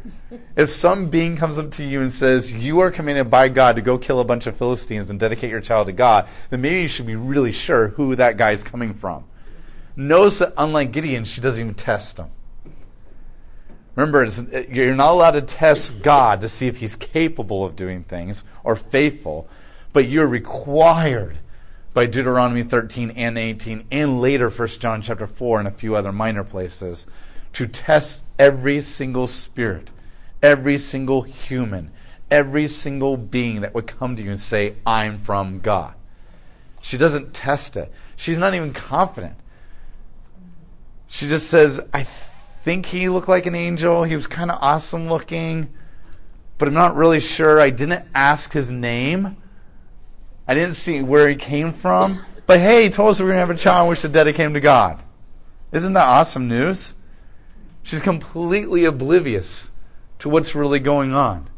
If 0.57 0.69
some 0.69 1.07
being 1.09 1.37
comes 1.37 1.59
up 1.59 1.71
to 1.73 1.85
you 1.85 2.01
and 2.01 2.13
says, 2.13 2.51
You 2.51 2.81
are 2.81 2.91
commanded 2.91 3.31
by 3.31 3.49
God 3.49 3.77
to 3.77 3.83
go 3.83 3.97
kill 3.97 4.19
a 4.19 4.25
bunch 4.25 4.47
of 4.47 4.57
Philistines 4.57 5.11
and 5.11 5.21
dedicate 5.21 5.51
your 5.51 5.61
child 5.61 5.87
to 5.87 5.93
God, 5.93 6.29
then 6.51 6.61
maybe 6.61 6.81
you 6.81 6.89
should 6.89 7.07
be 7.07 7.17
really 7.17 7.53
sure 7.53 7.89
who 7.89 8.17
that 8.17 8.37
guy 8.37 8.51
is 8.51 8.65
coming 8.65 8.93
from. 8.93 9.25
Notice 9.95 10.41
that, 10.41 10.53
unlike 10.59 10.93
Gideon, 10.93 11.25
she 11.25 11.41
doesn't 11.41 11.63
even 11.63 11.75
test 11.75 12.19
him. 12.19 12.31
Remember, 13.95 14.25
uh, 14.25 14.63
you're 14.69 14.95
not 14.95 15.13
allowed 15.13 15.33
to 15.33 15.43
test 15.43 16.03
God 16.03 16.43
to 16.43 16.49
see 16.49 16.67
if 16.67 16.77
he's 16.77 16.97
capable 16.97 17.65
of 17.65 17.77
doing 17.77 18.05
things 18.05 18.45
or 18.63 18.77
faithful, 18.77 19.49
but 19.93 20.09
you're 20.09 20.27
required 20.27 21.39
by 21.95 22.05
Deuteronomy 22.05 22.63
13 22.63 23.13
and 23.13 23.39
18 23.39 23.87
and 23.91 24.21
later 24.21 24.51
1 24.51 24.69
John 24.69 25.01
chapter 25.01 25.27
4 25.27 25.61
and 25.61 25.69
a 25.69 25.71
few 25.71 25.97
other 25.97 26.13
minor 26.13 26.45
places 26.45 27.07
to 27.55 27.67
test 27.67 28.23
every 28.39 28.83
single 28.83 29.27
spirit, 29.27 29.93
every 30.43 30.79
single 30.79 31.23
human, 31.23 31.91
every 32.31 32.67
single 32.67 33.17
being 33.17 33.61
that 33.61 33.75
would 33.75 33.87
come 33.87 34.17
to 34.17 34.23
you 34.23 34.31
and 34.31 34.41
say, 34.41 34.77
I'm 34.85 35.19
from 35.21 35.61
God. 35.61 35.95
She 36.81 36.97
doesn't 36.97 37.35
test 37.35 37.77
it. 37.77 37.93
She's 38.17 38.39
not 38.39 38.55
even 38.55 38.73
confident. 38.73 39.37
She 41.09 41.29
just 41.29 41.49
says, 41.49 41.81
I 41.93 42.03
think 42.03 42.87
he 42.87 43.09
looked 43.09 43.29
like 43.29 43.47
an 43.47 43.55
angel. 43.55 44.05
He 44.05 44.15
was 44.15 44.27
kind 44.27 44.51
of 44.51 44.59
awesome 44.61 45.09
looking, 45.09 45.73
but 46.59 46.69
I'm 46.69 46.75
not 46.75 46.97
really 46.97 47.21
sure. 47.21 47.61
I 47.61 47.71
didn't 47.71 48.07
ask 48.15 48.53
his 48.53 48.71
name. 48.71 49.37
I 50.49 50.55
didn't 50.55 50.75
see 50.75 51.03
where 51.03 51.29
he 51.29 51.37
came 51.37 51.73
from. 51.73 52.21
But 52.47 52.61
hey, 52.61 52.85
he 52.85 52.91
told 52.91 53.11
us 53.11 53.21
we 53.21 53.25
are 53.25 53.29
going 53.29 53.37
to 53.37 53.47
have 53.47 53.51
a 53.51 53.59
child. 53.59 53.89
We 53.89 53.97
should 53.97 54.13
dedicate 54.13 54.47
him 54.47 54.55
to 54.55 54.61
God. 54.61 55.03
Isn't 55.73 55.95
that 55.95 56.07
awesome 56.07 56.49
news? 56.49 56.95
She's 57.83 58.03
completely 58.03 58.85
oblivious 58.85 59.71
to 60.21 60.29
what's 60.29 60.55
really 60.55 60.81
going 60.81 61.15
on. 61.15 61.49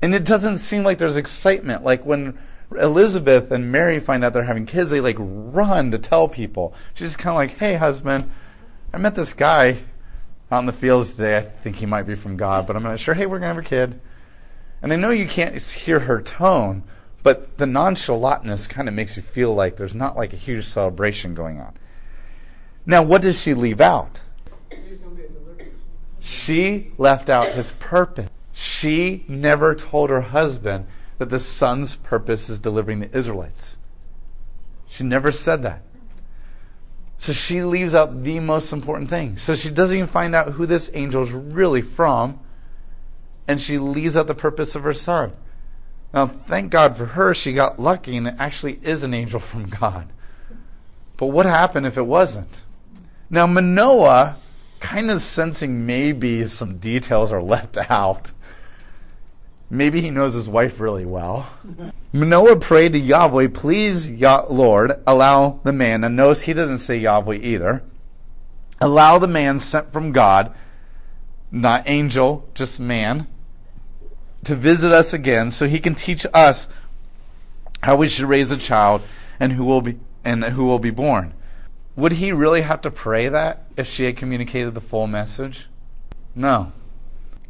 And 0.00 0.14
it 0.14 0.24
doesn't 0.24 0.58
seem 0.58 0.84
like 0.84 0.98
there's 0.98 1.16
excitement. 1.16 1.82
Like 1.84 2.04
when 2.06 2.38
Elizabeth 2.78 3.50
and 3.50 3.72
Mary 3.72 3.98
find 3.98 4.24
out 4.24 4.32
they're 4.32 4.44
having 4.44 4.66
kids, 4.66 4.90
they 4.90 5.00
like 5.00 5.16
run 5.18 5.90
to 5.90 5.98
tell 5.98 6.28
people. 6.28 6.74
She's 6.94 7.16
kind 7.16 7.30
of 7.30 7.36
like, 7.36 7.58
hey, 7.58 7.74
husband, 7.74 8.30
I 8.92 8.98
met 8.98 9.14
this 9.14 9.34
guy 9.34 9.78
out 10.50 10.60
in 10.60 10.66
the 10.66 10.72
fields 10.72 11.14
today. 11.14 11.36
I 11.36 11.40
think 11.40 11.76
he 11.76 11.86
might 11.86 12.04
be 12.04 12.14
from 12.14 12.36
God, 12.36 12.66
but 12.66 12.76
I'm 12.76 12.82
not 12.82 12.98
sure. 12.98 13.14
Hey, 13.14 13.26
we're 13.26 13.38
going 13.38 13.54
to 13.54 13.54
have 13.54 13.58
a 13.58 13.62
kid. 13.62 14.00
And 14.80 14.92
I 14.92 14.96
know 14.96 15.10
you 15.10 15.26
can't 15.26 15.60
hear 15.60 16.00
her 16.00 16.22
tone, 16.22 16.84
but 17.22 17.58
the 17.58 17.64
nonchalantness 17.64 18.68
kind 18.68 18.88
of 18.88 18.94
makes 18.94 19.16
you 19.16 19.22
feel 19.22 19.54
like 19.54 19.76
there's 19.76 19.94
not 19.94 20.16
like 20.16 20.32
a 20.32 20.36
huge 20.36 20.64
celebration 20.64 21.34
going 21.34 21.58
on. 21.60 21.74
Now, 22.86 23.02
what 23.02 23.22
does 23.22 23.40
she 23.40 23.54
leave 23.54 23.80
out? 23.80 24.22
She 26.28 26.92
left 26.98 27.30
out 27.30 27.48
his 27.48 27.70
purpose. 27.70 28.28
She 28.52 29.24
never 29.28 29.74
told 29.74 30.10
her 30.10 30.20
husband 30.20 30.86
that 31.16 31.30
the 31.30 31.38
son's 31.38 31.94
purpose 31.94 32.50
is 32.50 32.58
delivering 32.58 33.00
the 33.00 33.16
Israelites. 33.16 33.78
She 34.86 35.04
never 35.04 35.32
said 35.32 35.62
that. 35.62 35.82
So 37.16 37.32
she 37.32 37.62
leaves 37.62 37.94
out 37.94 38.24
the 38.24 38.40
most 38.40 38.74
important 38.74 39.08
thing. 39.08 39.38
So 39.38 39.54
she 39.54 39.70
doesn't 39.70 39.96
even 39.96 40.06
find 40.06 40.34
out 40.34 40.52
who 40.52 40.66
this 40.66 40.90
angel 40.92 41.22
is 41.22 41.32
really 41.32 41.80
from, 41.80 42.38
and 43.48 43.58
she 43.58 43.78
leaves 43.78 44.14
out 44.14 44.26
the 44.26 44.34
purpose 44.34 44.74
of 44.74 44.82
her 44.82 44.92
son. 44.92 45.32
Now, 46.12 46.26
thank 46.26 46.70
God 46.70 46.98
for 46.98 47.06
her, 47.06 47.34
she 47.34 47.54
got 47.54 47.80
lucky, 47.80 48.18
and 48.18 48.28
it 48.28 48.34
actually 48.38 48.80
is 48.82 49.02
an 49.02 49.14
angel 49.14 49.40
from 49.40 49.70
God. 49.70 50.12
But 51.16 51.28
what 51.28 51.46
happened 51.46 51.86
if 51.86 51.96
it 51.96 52.02
wasn't? 52.02 52.64
Now, 53.30 53.46
Manoah, 53.46 54.36
kind 54.80 55.10
of 55.10 55.20
sensing 55.20 55.86
maybe 55.86 56.46
some 56.46 56.78
details 56.78 57.32
are 57.32 57.42
left 57.42 57.76
out, 57.90 58.32
maybe 59.70 60.00
he 60.00 60.10
knows 60.10 60.34
his 60.34 60.48
wife 60.48 60.80
really 60.80 61.04
well. 61.04 61.48
Manoah 62.12 62.58
prayed 62.58 62.92
to 62.92 62.98
Yahweh, 62.98 63.48
please, 63.48 64.10
Lord, 64.10 64.92
allow 65.06 65.60
the 65.62 65.72
man, 65.72 66.04
and 66.04 66.16
notice 66.16 66.42
he 66.42 66.52
doesn't 66.52 66.78
say 66.78 66.96
Yahweh 66.98 67.36
either, 67.36 67.82
allow 68.80 69.18
the 69.18 69.26
man 69.28 69.58
sent 69.58 69.92
from 69.92 70.12
God, 70.12 70.54
not 71.50 71.82
angel, 71.86 72.48
just 72.54 72.78
man, 72.78 73.26
to 74.44 74.54
visit 74.54 74.92
us 74.92 75.12
again 75.12 75.50
so 75.50 75.66
he 75.66 75.80
can 75.80 75.94
teach 75.94 76.24
us 76.32 76.68
how 77.82 77.96
we 77.96 78.08
should 78.08 78.26
raise 78.26 78.50
a 78.50 78.56
child 78.56 79.02
and 79.40 79.52
who 79.52 79.64
will 79.64 79.80
be 79.80 79.98
and 80.24 80.44
who 80.44 80.64
will 80.64 80.78
be 80.78 80.90
born. 80.90 81.32
Would 81.98 82.12
he 82.12 82.30
really 82.30 82.60
have 82.60 82.82
to 82.82 82.92
pray 82.92 83.28
that 83.28 83.64
if 83.76 83.88
she 83.88 84.04
had 84.04 84.16
communicated 84.16 84.72
the 84.72 84.80
full 84.80 85.08
message? 85.08 85.66
No. 86.32 86.70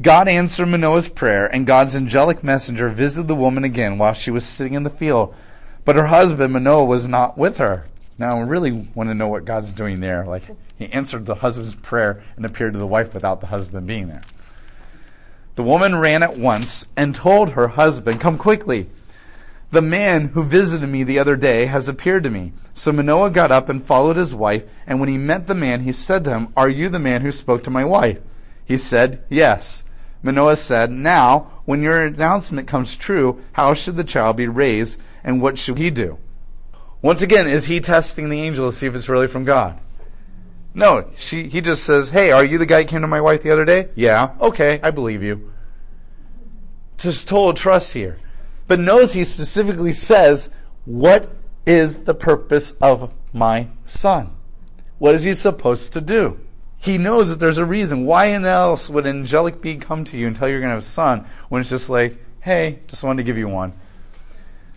God 0.01 0.27
answered 0.27 0.69
Manoah's 0.69 1.11
prayer, 1.11 1.47
and 1.47 1.67
God's 1.67 1.95
angelic 1.95 2.43
messenger 2.43 2.89
visited 2.89 3.29
the 3.29 3.35
woman 3.35 3.63
again 3.63 3.99
while 3.99 4.15
she 4.15 4.31
was 4.31 4.47
sitting 4.47 4.73
in 4.73 4.85
the 4.85 4.91
field. 4.91 5.35
But 5.85 5.97
her 5.97 6.07
husband, 6.07 6.55
Manoah, 6.55 6.87
was 6.87 7.07
not 7.07 7.37
with 7.37 7.59
her. 7.59 7.89
Now, 8.19 8.39
I 8.39 8.41
really 8.41 8.73
want 8.95 9.11
to 9.11 9.15
know 9.15 9.29
what 9.29 9.45
God's 9.45 9.75
doing 9.75 10.01
there. 10.01 10.25
Like, 10.25 10.45
he 10.79 10.87
answered 10.87 11.27
the 11.27 11.35
husband's 11.35 11.75
prayer 11.75 12.25
and 12.35 12.47
appeared 12.47 12.73
to 12.73 12.79
the 12.79 12.87
wife 12.87 13.13
without 13.13 13.43
the 13.43 13.49
husband 13.49 13.87
being 13.87 14.09
there. 14.09 14.23
The 15.57 15.63
woman 15.63 15.97
ran 15.97 16.23
at 16.23 16.39
once 16.39 16.87
and 16.97 17.15
told 17.15 17.51
her 17.51 17.69
husband, 17.69 18.23
Come 18.23 18.39
quickly. 18.39 18.89
The 19.71 19.83
man 19.83 20.29
who 20.29 20.43
visited 20.43 20.89
me 20.89 21.05
the 21.05 21.19
other 21.19 21.37
day 21.37 21.67
has 21.67 21.89
appeared 21.89 22.23
to 22.25 22.31
me. 22.31 22.53
So 22.73 22.91
Manoah 22.91 23.31
got 23.31 23.53
up 23.53 23.69
and 23.69 23.85
followed 23.85 24.17
his 24.17 24.35
wife, 24.35 24.65
and 24.87 24.99
when 24.99 25.11
he 25.11 25.19
met 25.19 25.47
the 25.47 25.55
man, 25.55 25.81
he 25.81 25.93
said 25.93 26.25
to 26.25 26.31
him, 26.31 26.53
Are 26.57 26.71
you 26.71 26.89
the 26.89 26.99
man 26.99 27.21
who 27.21 27.31
spoke 27.31 27.65
to 27.65 27.71
my 27.71 27.85
wife? 27.85 28.19
He 28.65 28.79
said, 28.79 29.23
Yes. 29.29 29.85
Manoah 30.23 30.57
said, 30.57 30.91
Now, 30.91 31.61
when 31.67 31.83
your 31.83 32.07
announcement 32.07 32.67
comes 32.67 32.97
true, 32.97 33.43
how 33.53 33.75
should 33.75 33.97
the 33.97 34.05
child 34.05 34.37
be 34.37 34.49
raised, 34.49 35.01
and 35.23 35.43
what 35.43 35.59
should 35.59 35.77
he 35.77 35.91
do? 35.91 36.19
Once 37.03 37.21
again, 37.21 37.47
is 37.47 37.67
he 37.67 37.79
testing 37.79 38.31
the 38.31 38.41
angel 38.41 38.71
to 38.71 38.77
see 38.77 38.87
if 38.87 38.95
it's 38.95 39.09
really 39.09 39.27
from 39.27 39.45
God? 39.45 39.79
No, 40.73 41.11
she, 41.17 41.49
he 41.49 41.61
just 41.61 41.85
says, 41.85 42.11
Hey, 42.11 42.31
are 42.31 42.45
you 42.45 42.57
the 42.57 42.67
guy 42.67 42.83
who 42.83 42.89
came 42.89 43.03
to 43.03 43.07
my 43.07 43.21
wife 43.21 43.43
the 43.43 43.51
other 43.51 43.67
day? 43.67 43.89
Yeah, 43.95 44.35
okay, 44.41 44.81
I 44.83 44.91
believe 44.93 45.23
you. 45.23 45.53
Just 46.97 47.29
total 47.29 47.53
trust 47.53 47.93
here. 47.93 48.19
But 48.69 48.79
notice 48.79 49.15
he 49.15 49.25
specifically 49.25 49.95
says, 49.95 50.51
What 50.85 51.31
is 51.67 52.01
the 52.05 52.15
purpose 52.15 52.73
of 52.81 53.13
my 53.33 53.69
son? 53.85 54.31
What 54.99 55.15
is 55.15 55.25
he 55.25 55.33
supposed 55.33 55.93
to 55.95 56.01
do? 56.01 56.39
He 56.77 56.99
knows 56.99 57.31
that 57.31 57.41
there's 57.41 57.59
a 57.59 57.65
reason. 57.65 58.05
Why 58.05 58.31
else 58.31 58.89
would 58.89 59.07
an 59.07 59.21
angelic 59.21 59.61
being 59.61 59.81
come 59.81 60.05
to 60.05 60.17
you 60.17 60.29
and 60.29 60.37
tell 60.37 60.47
you 60.47 60.53
you're 60.53 60.61
going 60.61 60.71
to 60.71 60.75
have 60.75 60.83
a 60.83 60.87
son 60.87 61.27
when 61.49 61.61
it's 61.61 61.71
just 61.71 61.91
like, 61.91 62.25
hey, 62.41 62.81
just 62.87 63.03
wanted 63.03 63.17
to 63.19 63.27
give 63.27 63.39
you 63.39 63.49
one? 63.49 63.75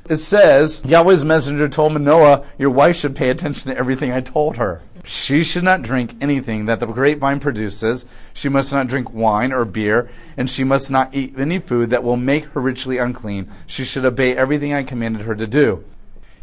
It 0.09 0.17
says, 0.17 0.81
Yahweh's 0.85 1.23
messenger 1.23 1.69
told 1.69 1.93
Manoah, 1.93 2.45
Your 2.57 2.69
wife 2.69 2.95
should 2.95 3.15
pay 3.15 3.29
attention 3.29 3.71
to 3.71 3.77
everything 3.77 4.11
I 4.11 4.21
told 4.21 4.57
her. 4.57 4.81
She 5.03 5.43
should 5.43 5.63
not 5.63 5.81
drink 5.81 6.15
anything 6.21 6.65
that 6.65 6.79
the 6.79 6.85
grapevine 6.85 7.39
produces. 7.39 8.05
She 8.33 8.49
must 8.49 8.71
not 8.71 8.87
drink 8.87 9.13
wine 9.13 9.51
or 9.51 9.65
beer, 9.65 10.09
and 10.37 10.49
she 10.49 10.63
must 10.63 10.91
not 10.91 11.13
eat 11.13 11.33
any 11.37 11.59
food 11.59 11.89
that 11.89 12.03
will 12.03 12.17
make 12.17 12.45
her 12.45 12.61
ritually 12.61 12.97
unclean. 12.97 13.49
She 13.65 13.83
should 13.83 14.05
obey 14.05 14.35
everything 14.35 14.73
I 14.73 14.83
commanded 14.83 15.23
her 15.23 15.35
to 15.35 15.47
do. 15.47 15.83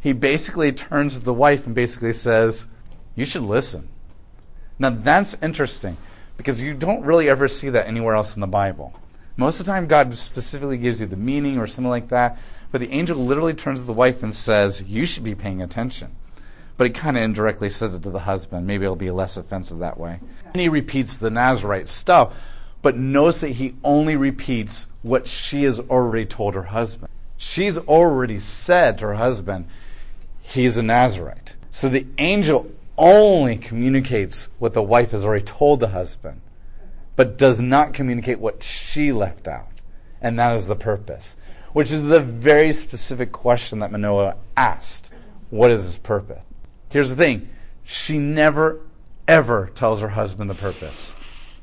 He 0.00 0.12
basically 0.12 0.72
turns 0.72 1.18
to 1.18 1.24
the 1.24 1.34
wife 1.34 1.66
and 1.66 1.74
basically 1.74 2.12
says, 2.12 2.66
You 3.14 3.24
should 3.24 3.42
listen. 3.42 3.88
Now 4.78 4.90
that's 4.90 5.36
interesting 5.42 5.96
because 6.36 6.60
you 6.60 6.74
don't 6.74 7.02
really 7.02 7.28
ever 7.28 7.48
see 7.48 7.68
that 7.70 7.86
anywhere 7.86 8.14
else 8.14 8.36
in 8.36 8.40
the 8.40 8.46
Bible. 8.46 8.94
Most 9.36 9.60
of 9.60 9.66
the 9.66 9.72
time, 9.72 9.86
God 9.86 10.16
specifically 10.18 10.78
gives 10.78 11.00
you 11.00 11.06
the 11.06 11.16
meaning 11.16 11.58
or 11.58 11.68
something 11.68 11.90
like 11.90 12.08
that, 12.08 12.38
but 12.70 12.80
the 12.80 12.90
angel 12.90 13.16
literally 13.16 13.54
turns 13.54 13.80
to 13.80 13.86
the 13.86 13.92
wife 13.92 14.22
and 14.22 14.34
says, 14.34 14.82
You 14.82 15.06
should 15.06 15.24
be 15.24 15.34
paying 15.34 15.62
attention 15.62 16.16
but 16.78 16.86
he 16.86 16.92
kind 16.92 17.16
of 17.16 17.24
indirectly 17.24 17.68
says 17.68 17.94
it 17.94 18.04
to 18.04 18.10
the 18.10 18.20
husband. 18.20 18.66
Maybe 18.66 18.84
it'll 18.84 18.96
be 18.96 19.10
less 19.10 19.36
offensive 19.36 19.80
that 19.80 19.98
way. 19.98 20.20
And 20.44 20.60
he 20.60 20.68
repeats 20.68 21.18
the 21.18 21.28
Nazarite 21.28 21.88
stuff, 21.88 22.32
but 22.80 22.96
notice 22.96 23.40
that 23.40 23.48
he 23.50 23.74
only 23.82 24.14
repeats 24.14 24.86
what 25.02 25.26
she 25.26 25.64
has 25.64 25.80
already 25.80 26.24
told 26.24 26.54
her 26.54 26.62
husband. 26.62 27.10
She's 27.36 27.76
already 27.76 28.38
said 28.38 28.98
to 28.98 29.06
her 29.06 29.14
husband, 29.14 29.66
he's 30.40 30.76
a 30.76 30.82
Nazarite. 30.82 31.56
So 31.72 31.88
the 31.88 32.06
angel 32.16 32.70
only 32.96 33.56
communicates 33.56 34.48
what 34.60 34.72
the 34.72 34.82
wife 34.82 35.10
has 35.10 35.24
already 35.24 35.44
told 35.44 35.80
the 35.80 35.88
husband, 35.88 36.40
but 37.16 37.36
does 37.36 37.60
not 37.60 37.92
communicate 37.92 38.38
what 38.38 38.62
she 38.62 39.10
left 39.10 39.48
out. 39.48 39.68
And 40.20 40.38
that 40.38 40.54
is 40.54 40.68
the 40.68 40.76
purpose, 40.76 41.36
which 41.72 41.90
is 41.90 42.04
the 42.04 42.20
very 42.20 42.72
specific 42.72 43.32
question 43.32 43.78
that 43.80 43.92
Manoah 43.92 44.36
asked. 44.56 45.10
What 45.50 45.70
is 45.70 45.84
his 45.84 45.98
purpose? 45.98 46.42
Here's 46.90 47.10
the 47.10 47.16
thing 47.16 47.48
she 47.84 48.18
never, 48.18 48.80
ever 49.26 49.70
tells 49.74 50.00
her 50.00 50.10
husband 50.10 50.50
the 50.50 50.54
purpose 50.54 51.14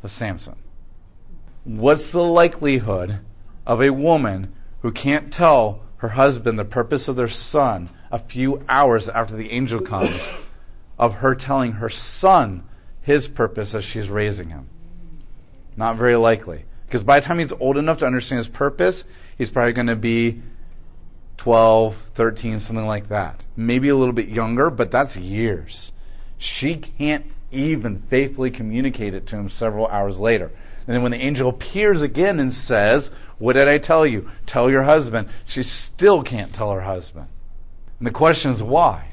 of 0.03 0.11
Samson. 0.11 0.55
What's 1.63 2.11
the 2.11 2.23
likelihood 2.23 3.19
of 3.65 3.81
a 3.81 3.91
woman 3.91 4.53
who 4.81 4.91
can't 4.91 5.33
tell 5.33 5.81
her 5.97 6.09
husband 6.09 6.59
the 6.59 6.65
purpose 6.65 7.07
of 7.07 7.15
their 7.15 7.27
son 7.27 7.89
a 8.11 8.19
few 8.19 8.63
hours 8.69 9.09
after 9.09 9.35
the 9.35 9.51
angel 9.51 9.81
comes, 9.81 10.33
of 10.99 11.15
her 11.15 11.33
telling 11.33 11.73
her 11.73 11.89
son 11.89 12.63
his 13.01 13.27
purpose 13.27 13.73
as 13.73 13.83
she's 13.83 14.09
raising 14.09 14.49
him? 14.49 14.69
Not 15.75 15.97
very 15.97 16.15
likely. 16.15 16.65
Because 16.85 17.03
by 17.03 17.19
the 17.19 17.25
time 17.25 17.39
he's 17.39 17.53
old 17.53 17.77
enough 17.77 17.97
to 17.99 18.05
understand 18.05 18.37
his 18.37 18.47
purpose, 18.47 19.03
he's 19.37 19.49
probably 19.49 19.73
going 19.73 19.87
to 19.87 19.95
be 19.95 20.41
12, 21.37 21.95
13, 22.13 22.59
something 22.59 22.85
like 22.85 23.09
that. 23.09 23.43
Maybe 23.55 23.89
a 23.89 23.95
little 23.95 24.13
bit 24.13 24.29
younger, 24.29 24.69
but 24.69 24.91
that's 24.91 25.15
years. 25.15 25.91
She 26.37 26.75
can't 26.75 27.25
even 27.51 28.03
faithfully 28.09 28.51
communicate 28.51 29.13
it 29.13 29.25
to 29.27 29.37
him 29.37 29.49
several 29.49 29.87
hours 29.87 30.19
later. 30.19 30.51
And 30.87 30.93
then 30.93 31.01
when 31.01 31.11
the 31.11 31.21
angel 31.21 31.49
appears 31.49 32.01
again 32.01 32.39
and 32.39 32.53
says, 32.53 33.11
What 33.37 33.53
did 33.53 33.67
I 33.67 33.79
tell 33.79 34.05
you? 34.05 34.29
Tell 34.45 34.69
your 34.69 34.83
husband. 34.83 35.29
She 35.45 35.63
still 35.63 36.21
can't 36.21 36.53
tell 36.53 36.71
her 36.71 36.81
husband. 36.81 37.27
And 37.99 38.07
the 38.07 38.11
question 38.11 38.51
is 38.51 38.61
why? 38.61 39.09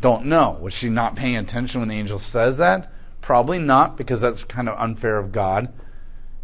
Don't 0.00 0.26
know. 0.26 0.58
Was 0.60 0.72
she 0.72 0.88
not 0.88 1.16
paying 1.16 1.36
attention 1.36 1.80
when 1.80 1.88
the 1.88 1.96
angel 1.96 2.18
says 2.18 2.58
that? 2.58 2.90
Probably 3.20 3.58
not, 3.58 3.96
because 3.96 4.20
that's 4.20 4.44
kind 4.44 4.68
of 4.68 4.78
unfair 4.78 5.18
of 5.18 5.32
God. 5.32 5.72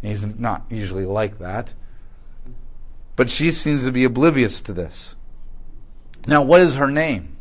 He's 0.03 0.25
not 0.25 0.65
usually 0.69 1.05
like 1.05 1.39
that. 1.39 1.73
But 3.15 3.29
she 3.29 3.51
seems 3.51 3.85
to 3.85 3.91
be 3.91 4.03
oblivious 4.03 4.61
to 4.61 4.73
this. 4.73 5.15
Now, 6.27 6.41
what 6.41 6.61
is 6.61 6.75
her 6.75 6.89
name? 6.89 7.35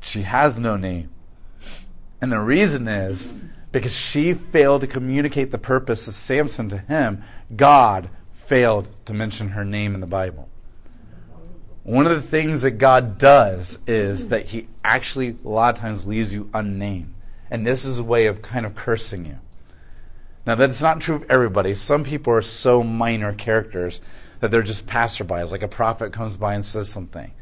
She 0.00 0.22
has 0.22 0.58
no 0.58 0.76
name. 0.76 1.10
And 2.20 2.30
the 2.30 2.40
reason 2.40 2.88
is 2.88 3.34
because 3.72 3.94
she 3.94 4.32
failed 4.32 4.82
to 4.82 4.86
communicate 4.86 5.50
the 5.50 5.58
purpose 5.58 6.06
of 6.06 6.14
Samson 6.14 6.68
to 6.68 6.78
him, 6.78 7.24
God 7.56 8.10
failed 8.32 8.88
to 9.06 9.14
mention 9.14 9.48
her 9.50 9.64
name 9.64 9.94
in 9.94 10.00
the 10.00 10.06
Bible. 10.06 10.48
One 11.84 12.06
of 12.06 12.12
the 12.12 12.26
things 12.26 12.62
that 12.62 12.72
God 12.72 13.18
does 13.18 13.78
is 13.86 14.28
that 14.28 14.46
He 14.46 14.68
actually, 14.82 15.36
a 15.44 15.48
lot 15.48 15.74
of 15.74 15.80
times, 15.80 16.06
leaves 16.06 16.32
you 16.32 16.48
unnamed. 16.54 17.12
And 17.50 17.66
this 17.66 17.84
is 17.84 17.98
a 17.98 18.04
way 18.04 18.26
of 18.26 18.40
kind 18.40 18.64
of 18.64 18.74
cursing 18.74 19.26
you. 19.26 19.38
Now, 20.46 20.54
that's 20.54 20.82
not 20.82 21.00
true 21.00 21.16
of 21.16 21.30
everybody. 21.30 21.74
Some 21.74 22.04
people 22.04 22.32
are 22.32 22.42
so 22.42 22.82
minor 22.82 23.32
characters 23.32 24.00
that 24.40 24.50
they're 24.50 24.62
just 24.62 24.86
passerbys, 24.86 25.50
like 25.50 25.62
a 25.62 25.68
prophet 25.68 26.12
comes 26.12 26.36
by 26.36 26.54
and 26.54 26.64
says 26.64 26.88
something. 26.88 27.32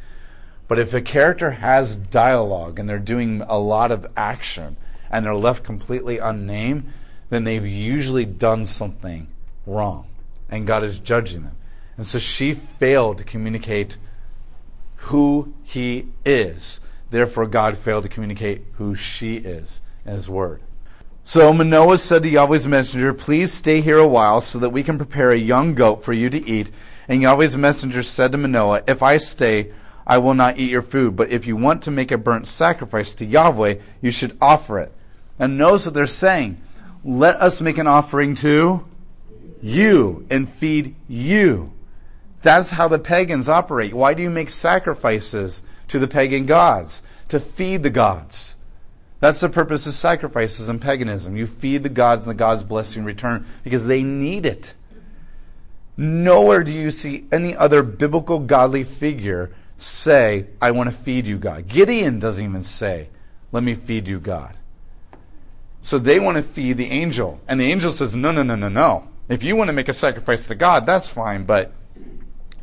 But 0.69 0.79
if 0.79 0.95
a 0.95 1.01
character 1.01 1.51
has 1.51 1.97
dialogue 1.97 2.79
and 2.79 2.89
they're 2.89 2.99
doing 2.99 3.43
a 3.43 3.59
lot 3.59 3.91
of 3.91 4.07
action 4.17 4.77
and 5.11 5.27
they're 5.27 5.35
left 5.35 5.65
completely 5.65 6.19
unnamed, 6.19 6.93
then 7.29 7.45
they've 7.45 7.67
usually 7.67 8.25
done 8.25 8.67
something 8.67 9.27
wrong 9.67 10.07
and 10.49 10.67
God 10.67 10.85
is 10.85 10.99
judging 10.99 11.43
them. 11.43 11.57
And 11.97 12.07
so 12.07 12.19
she 12.19 12.53
failed 12.53 13.19
to 13.19 13.25
communicate 13.25 13.97
who 14.97 15.55
he 15.63 16.09
is. 16.25 16.81
Therefore, 17.11 17.47
God 17.47 17.77
failed 17.77 18.05
to 18.05 18.09
communicate 18.09 18.63
who 18.75 18.95
she 18.95 19.37
is 19.37 19.83
in 20.07 20.13
his 20.13 20.29
word. 20.29 20.61
So 21.23 21.53
Manoah 21.53 21.99
said 21.99 22.25
to 22.25 22.29
Yahweh's 22.29 22.67
messenger, 22.67 23.15
Please 23.15 23.53
stay 23.53 23.81
here 23.81 23.99
a 23.99 24.09
while 24.09 24.41
so 24.41 24.59
that 24.59 24.71
we 24.71 24.83
can 24.83 24.97
prepare 24.99 25.31
a 25.31 25.37
young 25.37 25.75
goat 25.75 26.05
for 26.05 26.13
you 26.13 26.29
to 26.31 26.49
eat 26.49 26.71
and 27.09 27.23
Yahweh's 27.23 27.57
messenger 27.57 28.03
said 28.03 28.33
to 28.33 28.39
Manoah, 28.39 28.83
If 28.87 29.03
I 29.03 29.17
stay, 29.17 29.73
I 30.07 30.19
will 30.19 30.35
not 30.35 30.59
eat 30.59 30.71
your 30.71 30.83
food, 30.83 31.17
but 31.17 31.31
if 31.31 31.47
you 31.47 31.57
want 31.57 31.83
to 31.83 31.91
make 31.91 32.11
a 32.11 32.19
burnt 32.19 32.49
sacrifice 32.49 33.15
to 33.17 33.27
Yahweh, 33.27 33.77
you 34.01 34.11
should 34.11 34.37
offer 34.41 34.79
it. 34.79 34.93
And 35.39 35.59
notice 35.59 35.87
what 35.87 35.95
they're 35.95 36.07
saying. 36.07 36.61
Let 37.05 37.37
us 37.37 37.61
make 37.61 37.79
an 37.79 37.87
offering 37.87 38.35
to 38.37 38.87
you 39.61 40.27
and 40.31 40.49
feed 40.49 40.95
you. 41.09 41.73
That's 42.43 42.71
how 42.71 42.89
the 42.89 42.99
pagans 42.99 43.49
operate. 43.49 43.95
Why 43.95 44.15
do 44.15 44.23
you 44.23 44.31
make 44.31 44.51
sacrifices 44.51 45.63
to 45.89 45.99
the 45.99 46.09
pagan 46.09 46.47
gods? 46.47 47.03
To 47.29 47.39
feed 47.39 47.83
the 47.83 47.91
gods. 47.91 48.57
That's 49.23 49.41
the 49.41 49.49
purpose 49.49 49.87
of 49.87 49.95
sacrifices 49.95 50.69
and 50.69 50.83
paganism. 50.83 51.37
You 51.37 51.47
feed 51.47 51.85
the 51.85 51.89
gods, 51.89 52.27
and 52.27 52.33
the 52.33 52.39
gods 52.39 52.65
bless 52.65 52.97
you 52.97 53.03
in 53.03 53.07
return 53.07 53.47
because 53.63 53.85
they 53.87 54.03
need 54.03 54.45
it. 54.45 54.75
Nowhere 55.97 56.65
do 56.65 56.73
you 56.73 56.91
see 56.91 57.29
any 57.31 57.55
other 57.55 57.85
biblical 57.85 58.41
godly 58.41 58.83
figure 58.83 59.55
say, 59.77 60.47
I 60.61 60.73
want 60.73 60.91
to 60.91 60.97
feed 60.97 61.29
you, 61.29 61.39
God. 61.39 61.69
Gideon 61.69 62.19
doesn't 62.19 62.45
even 62.45 62.65
say, 62.65 63.11
Let 63.53 63.63
me 63.63 63.75
feed 63.75 64.09
you, 64.09 64.19
God. 64.19 64.57
So 65.83 66.01
they 66.01 66.19
want 66.19 66.37
to 66.37 66.43
feed 66.43 66.77
the 66.77 66.91
angel. 66.91 67.41
And 67.47 67.61
the 67.61 67.71
angel 67.71 67.93
says, 67.93 68.17
No, 68.17 68.33
no, 68.33 68.43
no, 68.43 68.57
no, 68.57 68.69
no. 68.69 69.09
If 69.29 69.45
you 69.45 69.55
want 69.55 69.69
to 69.69 69.73
make 69.73 69.89
a 69.89 69.93
sacrifice 69.93 70.47
to 70.47 70.57
God, 70.57 70.85
that's 70.85 71.09
fine, 71.09 71.45
but 71.45 71.73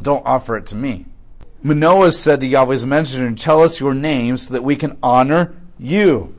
don't 0.01 0.25
offer 0.25 0.57
it 0.57 0.65
to 0.65 0.75
me. 0.75 1.05
Manoah 1.63 2.11
said 2.11 2.41
to 2.41 2.47
Yahweh's 2.47 2.85
messenger, 2.85 3.33
Tell 3.33 3.63
us 3.63 3.79
your 3.79 3.93
name 3.93 4.35
so 4.35 4.53
that 4.53 4.63
we 4.63 4.75
can 4.75 4.97
honor 5.01 5.55
you. 5.77 6.35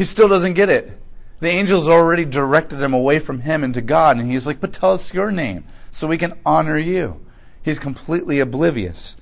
He 0.00 0.06
still 0.06 0.28
doesn't 0.28 0.54
get 0.54 0.70
it. 0.70 0.98
The 1.40 1.50
angels 1.50 1.86
already 1.86 2.24
directed 2.24 2.80
him 2.80 2.94
away 2.94 3.18
from 3.18 3.42
him 3.42 3.62
into 3.62 3.82
God, 3.82 4.16
and 4.16 4.32
he's 4.32 4.46
like, 4.46 4.58
But 4.58 4.72
tell 4.72 4.94
us 4.94 5.12
your 5.12 5.30
name 5.30 5.64
so 5.90 6.08
we 6.08 6.16
can 6.16 6.38
honor 6.46 6.78
you. 6.78 7.20
He's 7.62 7.78
completely 7.78 8.40
oblivious. 8.40 9.18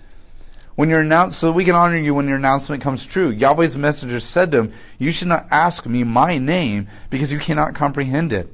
When 0.77 0.89
you're 0.89 1.01
announced, 1.01 1.41
so 1.41 1.51
we 1.51 1.65
can 1.65 1.75
honor 1.75 1.97
you 1.97 2.15
when 2.15 2.29
your 2.29 2.37
announcement 2.37 2.81
comes 2.81 3.05
true. 3.05 3.29
Yahweh's 3.29 3.77
messenger 3.77 4.21
said 4.21 4.53
to 4.53 4.59
him, 4.59 4.73
You 5.01 5.11
should 5.11 5.27
not 5.27 5.49
ask 5.51 5.85
me 5.85 6.05
my 6.05 6.39
name 6.39 6.87
because 7.11 7.33
you 7.33 7.41
cannot 7.41 7.75
comprehend 7.75 8.33
it. 8.33 8.49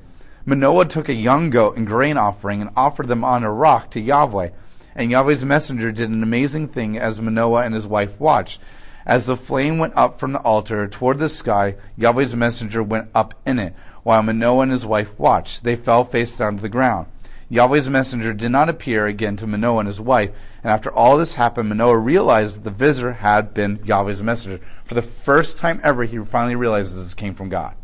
Manoah 0.46 0.86
took 0.86 1.10
a 1.10 1.14
young 1.14 1.50
goat 1.50 1.76
and 1.76 1.86
grain 1.86 2.16
offering 2.16 2.62
and 2.62 2.70
offered 2.74 3.08
them 3.08 3.22
on 3.22 3.44
a 3.44 3.52
rock 3.52 3.90
to 3.90 4.00
Yahweh. 4.00 4.48
And 4.94 5.10
Yahweh's 5.10 5.44
messenger 5.44 5.92
did 5.92 6.08
an 6.08 6.22
amazing 6.22 6.68
thing 6.68 6.96
as 6.96 7.20
Manoah 7.20 7.64
and 7.66 7.74
his 7.74 7.86
wife 7.86 8.18
watched. 8.18 8.62
As 9.06 9.26
the 9.26 9.36
flame 9.36 9.78
went 9.78 9.96
up 9.96 10.18
from 10.18 10.32
the 10.32 10.40
altar 10.40 10.88
toward 10.88 11.18
the 11.18 11.28
sky, 11.28 11.76
Yahweh's 11.96 12.34
messenger 12.34 12.82
went 12.82 13.10
up 13.14 13.34
in 13.44 13.58
it, 13.58 13.74
while 14.02 14.22
Manoah 14.22 14.62
and 14.62 14.72
his 14.72 14.86
wife 14.86 15.18
watched. 15.18 15.62
They 15.62 15.76
fell 15.76 16.04
face 16.04 16.36
down 16.36 16.56
to 16.56 16.62
the 16.62 16.68
ground. 16.68 17.08
Yahweh's 17.50 17.90
messenger 17.90 18.32
did 18.32 18.50
not 18.50 18.70
appear 18.70 19.06
again 19.06 19.36
to 19.36 19.46
Manoah 19.46 19.80
and 19.80 19.88
his 19.88 20.00
wife. 20.00 20.30
And 20.62 20.72
after 20.72 20.90
all 20.90 21.18
this 21.18 21.34
happened, 21.34 21.68
Manoah 21.68 21.98
realized 21.98 22.58
that 22.58 22.64
the 22.64 22.70
visitor 22.70 23.12
had 23.12 23.52
been 23.52 23.80
Yahweh's 23.84 24.22
messenger. 24.22 24.64
For 24.84 24.94
the 24.94 25.02
first 25.02 25.58
time 25.58 25.80
ever, 25.84 26.04
he 26.04 26.18
finally 26.18 26.56
realizes 26.56 27.04
this 27.04 27.14
came 27.14 27.34
from 27.34 27.50
God. 27.50 27.74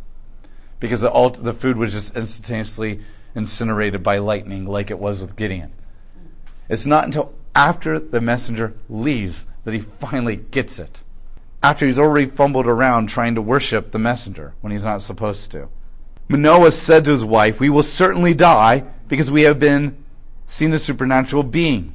Because 0.78 1.02
the, 1.02 1.12
alt- 1.12 1.44
the 1.44 1.52
food 1.52 1.76
was 1.76 1.92
just 1.92 2.16
instantaneously 2.16 3.00
incinerated 3.34 4.02
by 4.02 4.18
lightning, 4.18 4.64
like 4.64 4.90
it 4.90 4.98
was 4.98 5.20
with 5.20 5.36
Gideon. 5.36 5.72
It's 6.70 6.86
not 6.86 7.04
until 7.04 7.34
after 7.54 7.98
the 7.98 8.20
messenger 8.20 8.74
leaves 8.88 9.46
that 9.64 9.74
he 9.74 9.80
finally 9.80 10.36
gets 10.36 10.78
it. 10.78 11.02
After 11.62 11.86
he's 11.86 11.98
already 11.98 12.26
fumbled 12.26 12.66
around 12.66 13.08
trying 13.08 13.34
to 13.34 13.42
worship 13.42 13.92
the 13.92 13.98
messenger 13.98 14.54
when 14.60 14.72
he's 14.72 14.84
not 14.84 15.02
supposed 15.02 15.50
to. 15.52 15.68
Manoah 16.28 16.70
said 16.70 17.04
to 17.04 17.10
his 17.10 17.24
wife, 17.24 17.60
We 17.60 17.68
will 17.68 17.82
certainly 17.82 18.34
die 18.34 18.84
because 19.08 19.30
we 19.30 19.42
have 19.42 19.58
been 19.58 20.02
seen 20.46 20.72
a 20.72 20.78
supernatural 20.78 21.42
being. 21.42 21.94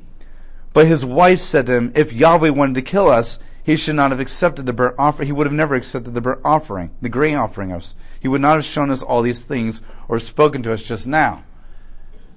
But 0.74 0.88
his 0.88 1.06
wife 1.06 1.40
said 1.40 1.66
to 1.68 1.74
him, 1.74 1.94
If 1.96 2.14
Yahweh 2.14 2.50
wanted 2.50 2.76
to 2.76 2.82
kill 2.82 3.10
us, 3.10 3.40
he 3.64 3.76
should 3.76 3.96
not 3.96 4.12
have 4.12 4.20
accepted 4.20 4.66
the 4.68 4.74
burnt 4.74 4.96
offering. 5.00 5.26
He 5.26 5.32
would 5.32 5.48
have 5.48 5.54
never 5.54 5.74
accepted 5.74 6.14
the 6.14 6.22
burnt 6.22 6.42
offering, 6.46 6.92
the 7.02 7.10
grain 7.10 7.36
offering 7.36 7.72
us. 7.72 7.96
He 8.20 8.28
would 8.28 8.42
not 8.42 8.56
have 8.56 8.66
shown 8.66 8.92
us 8.92 9.02
all 9.02 9.24
these 9.24 9.44
things 9.44 9.82
or 10.08 10.20
spoken 10.20 10.62
to 10.64 10.74
us 10.74 10.84
just 10.84 11.08
now. 11.08 11.44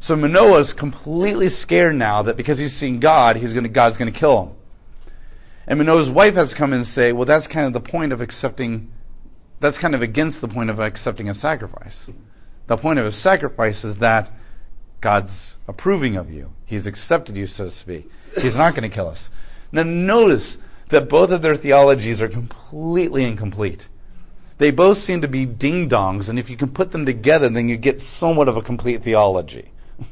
So 0.00 0.16
Manoah 0.16 0.61
is 0.61 0.73
completely 0.73 1.49
scared 1.49 1.97
now 1.97 2.23
that 2.23 2.37
because 2.37 2.58
he's 2.58 2.73
seen 2.73 3.00
God, 3.00 3.37
he's 3.37 3.52
gonna, 3.52 3.68
God's 3.68 3.99
going 3.99 4.11
to 4.11 4.18
kill 4.18 4.42
him. 4.42 4.57
And 5.68 5.78
Manoah's 5.78 6.08
wife 6.08 6.34
has 6.34 6.50
to 6.50 6.56
come 6.56 6.72
and 6.72 6.87
say, 6.87 7.12
well, 7.12 7.26
that's 7.26 7.46
kind 7.46 7.66
of 7.66 7.75
the 7.75 7.80
point 7.80 8.10
of 8.10 8.22
accepting, 8.22 8.90
that's 9.60 9.76
kind 9.76 9.94
of 9.94 10.00
against 10.00 10.40
the 10.40 10.48
point 10.48 10.70
of 10.70 10.80
accepting 10.80 11.28
a 11.28 11.34
sacrifice. 11.34 12.08
The 12.68 12.78
point 12.78 12.98
of 12.98 13.04
a 13.04 13.12
sacrifice 13.12 13.84
is 13.84 13.98
that 13.98 14.30
God's 15.02 15.58
approving 15.68 16.16
of 16.16 16.32
you. 16.32 16.54
He's 16.64 16.87
accepted 16.87 17.37
you, 17.37 17.46
so 17.46 17.66
to 17.66 17.70
speak. 17.70 18.11
He's 18.40 18.57
not 18.57 18.74
going 18.74 18.88
to 18.88 18.94
kill 18.94 19.09
us. 19.09 19.31
Now, 19.70 19.83
notice 19.83 20.57
that 20.88 21.11
both 21.11 21.31
of 21.31 21.42
their 21.42 21.54
theologies 21.54 22.22
are 22.22 22.28
completely 22.28 23.24
incomplete. 23.24 23.90
They 24.57 24.70
both 24.70 24.96
seem 24.96 25.20
to 25.20 25.28
be 25.28 25.44
ding 25.44 25.87
dongs, 25.87 26.31
and 26.31 26.38
if 26.38 26.48
you 26.48 26.57
can 26.57 26.70
put 26.70 26.92
them 26.92 27.04
together, 27.04 27.50
then 27.50 27.68
you 27.68 27.76
get 27.76 28.00
somewhat 28.00 28.48
of 28.48 28.57
a 28.57 28.62
complete 28.62 29.02
theology. 29.02 29.70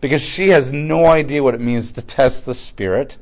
because 0.00 0.22
she 0.22 0.50
has 0.50 0.70
no 0.70 1.06
idea 1.06 1.42
what 1.42 1.54
it 1.54 1.60
means 1.60 1.90
to 1.92 2.02
test 2.02 2.46
the 2.46 2.54
Spirit, 2.54 3.18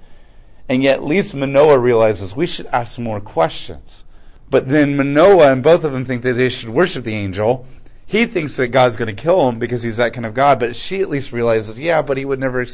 and 0.73 0.83
yet 0.83 0.97
at 0.97 1.05
least 1.05 1.35
Manoah 1.35 1.79
realizes 1.79 2.35
we 2.35 2.47
should 2.47 2.65
ask 2.69 2.99
more 2.99 3.21
questions. 3.21 4.05
But 4.49 4.71
then 4.71 4.97
Manoah 4.97 5.53
and 5.53 5.63
both 5.63 5.85
of 5.85 5.93
them 5.93 6.07
think 6.07 6.23
that 6.23 6.33
they 6.33 6.49
should 6.49 6.71
worship 6.71 7.05
the 7.05 7.15
angel, 7.15 7.67
he 8.07 8.25
thinks 8.25 8.57
that 8.57 8.69
God's 8.69 8.97
going 8.97 9.15
to 9.15 9.23
kill 9.23 9.51
him 9.51 9.59
because 9.59 9.83
he's 9.83 9.99
that 9.99 10.15
kind 10.15 10.25
of 10.25 10.33
God, 10.33 10.59
but 10.59 10.75
she 10.75 11.03
at 11.03 11.11
least 11.11 11.31
realizes, 11.31 11.79
yeah, 11.79 12.01
but 12.01 12.17
he 12.17 12.25
would 12.25 12.41
never. 12.41 12.65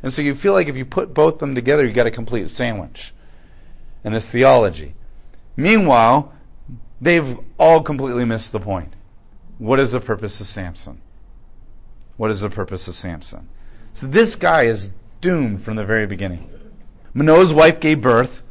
And 0.00 0.12
so 0.12 0.22
you 0.22 0.36
feel 0.36 0.52
like 0.52 0.68
if 0.68 0.76
you 0.76 0.84
put 0.84 1.12
both 1.12 1.34
of 1.34 1.38
them 1.40 1.56
together, 1.56 1.84
you 1.84 1.92
got 1.92 2.06
a 2.06 2.12
complete 2.12 2.48
sandwich 2.50 3.12
in 4.04 4.12
this 4.12 4.30
theology. 4.30 4.94
Meanwhile, 5.56 6.32
they've 7.00 7.36
all 7.58 7.82
completely 7.82 8.24
missed 8.24 8.52
the 8.52 8.60
point. 8.60 8.94
What 9.58 9.80
is 9.80 9.90
the 9.90 10.00
purpose 10.00 10.40
of 10.40 10.46
Samson? 10.46 11.00
What 12.16 12.30
is 12.30 12.42
the 12.42 12.50
purpose 12.50 12.86
of 12.86 12.94
Samson? 12.94 13.48
So 13.92 14.06
this 14.06 14.36
guy 14.36 14.66
is 14.66 14.92
doomed 15.20 15.64
from 15.64 15.74
the 15.74 15.84
very 15.84 16.06
beginning. 16.06 16.48
Manoah's 17.14 17.52
wife 17.52 17.80
gave 17.80 18.00
birth 18.00 18.42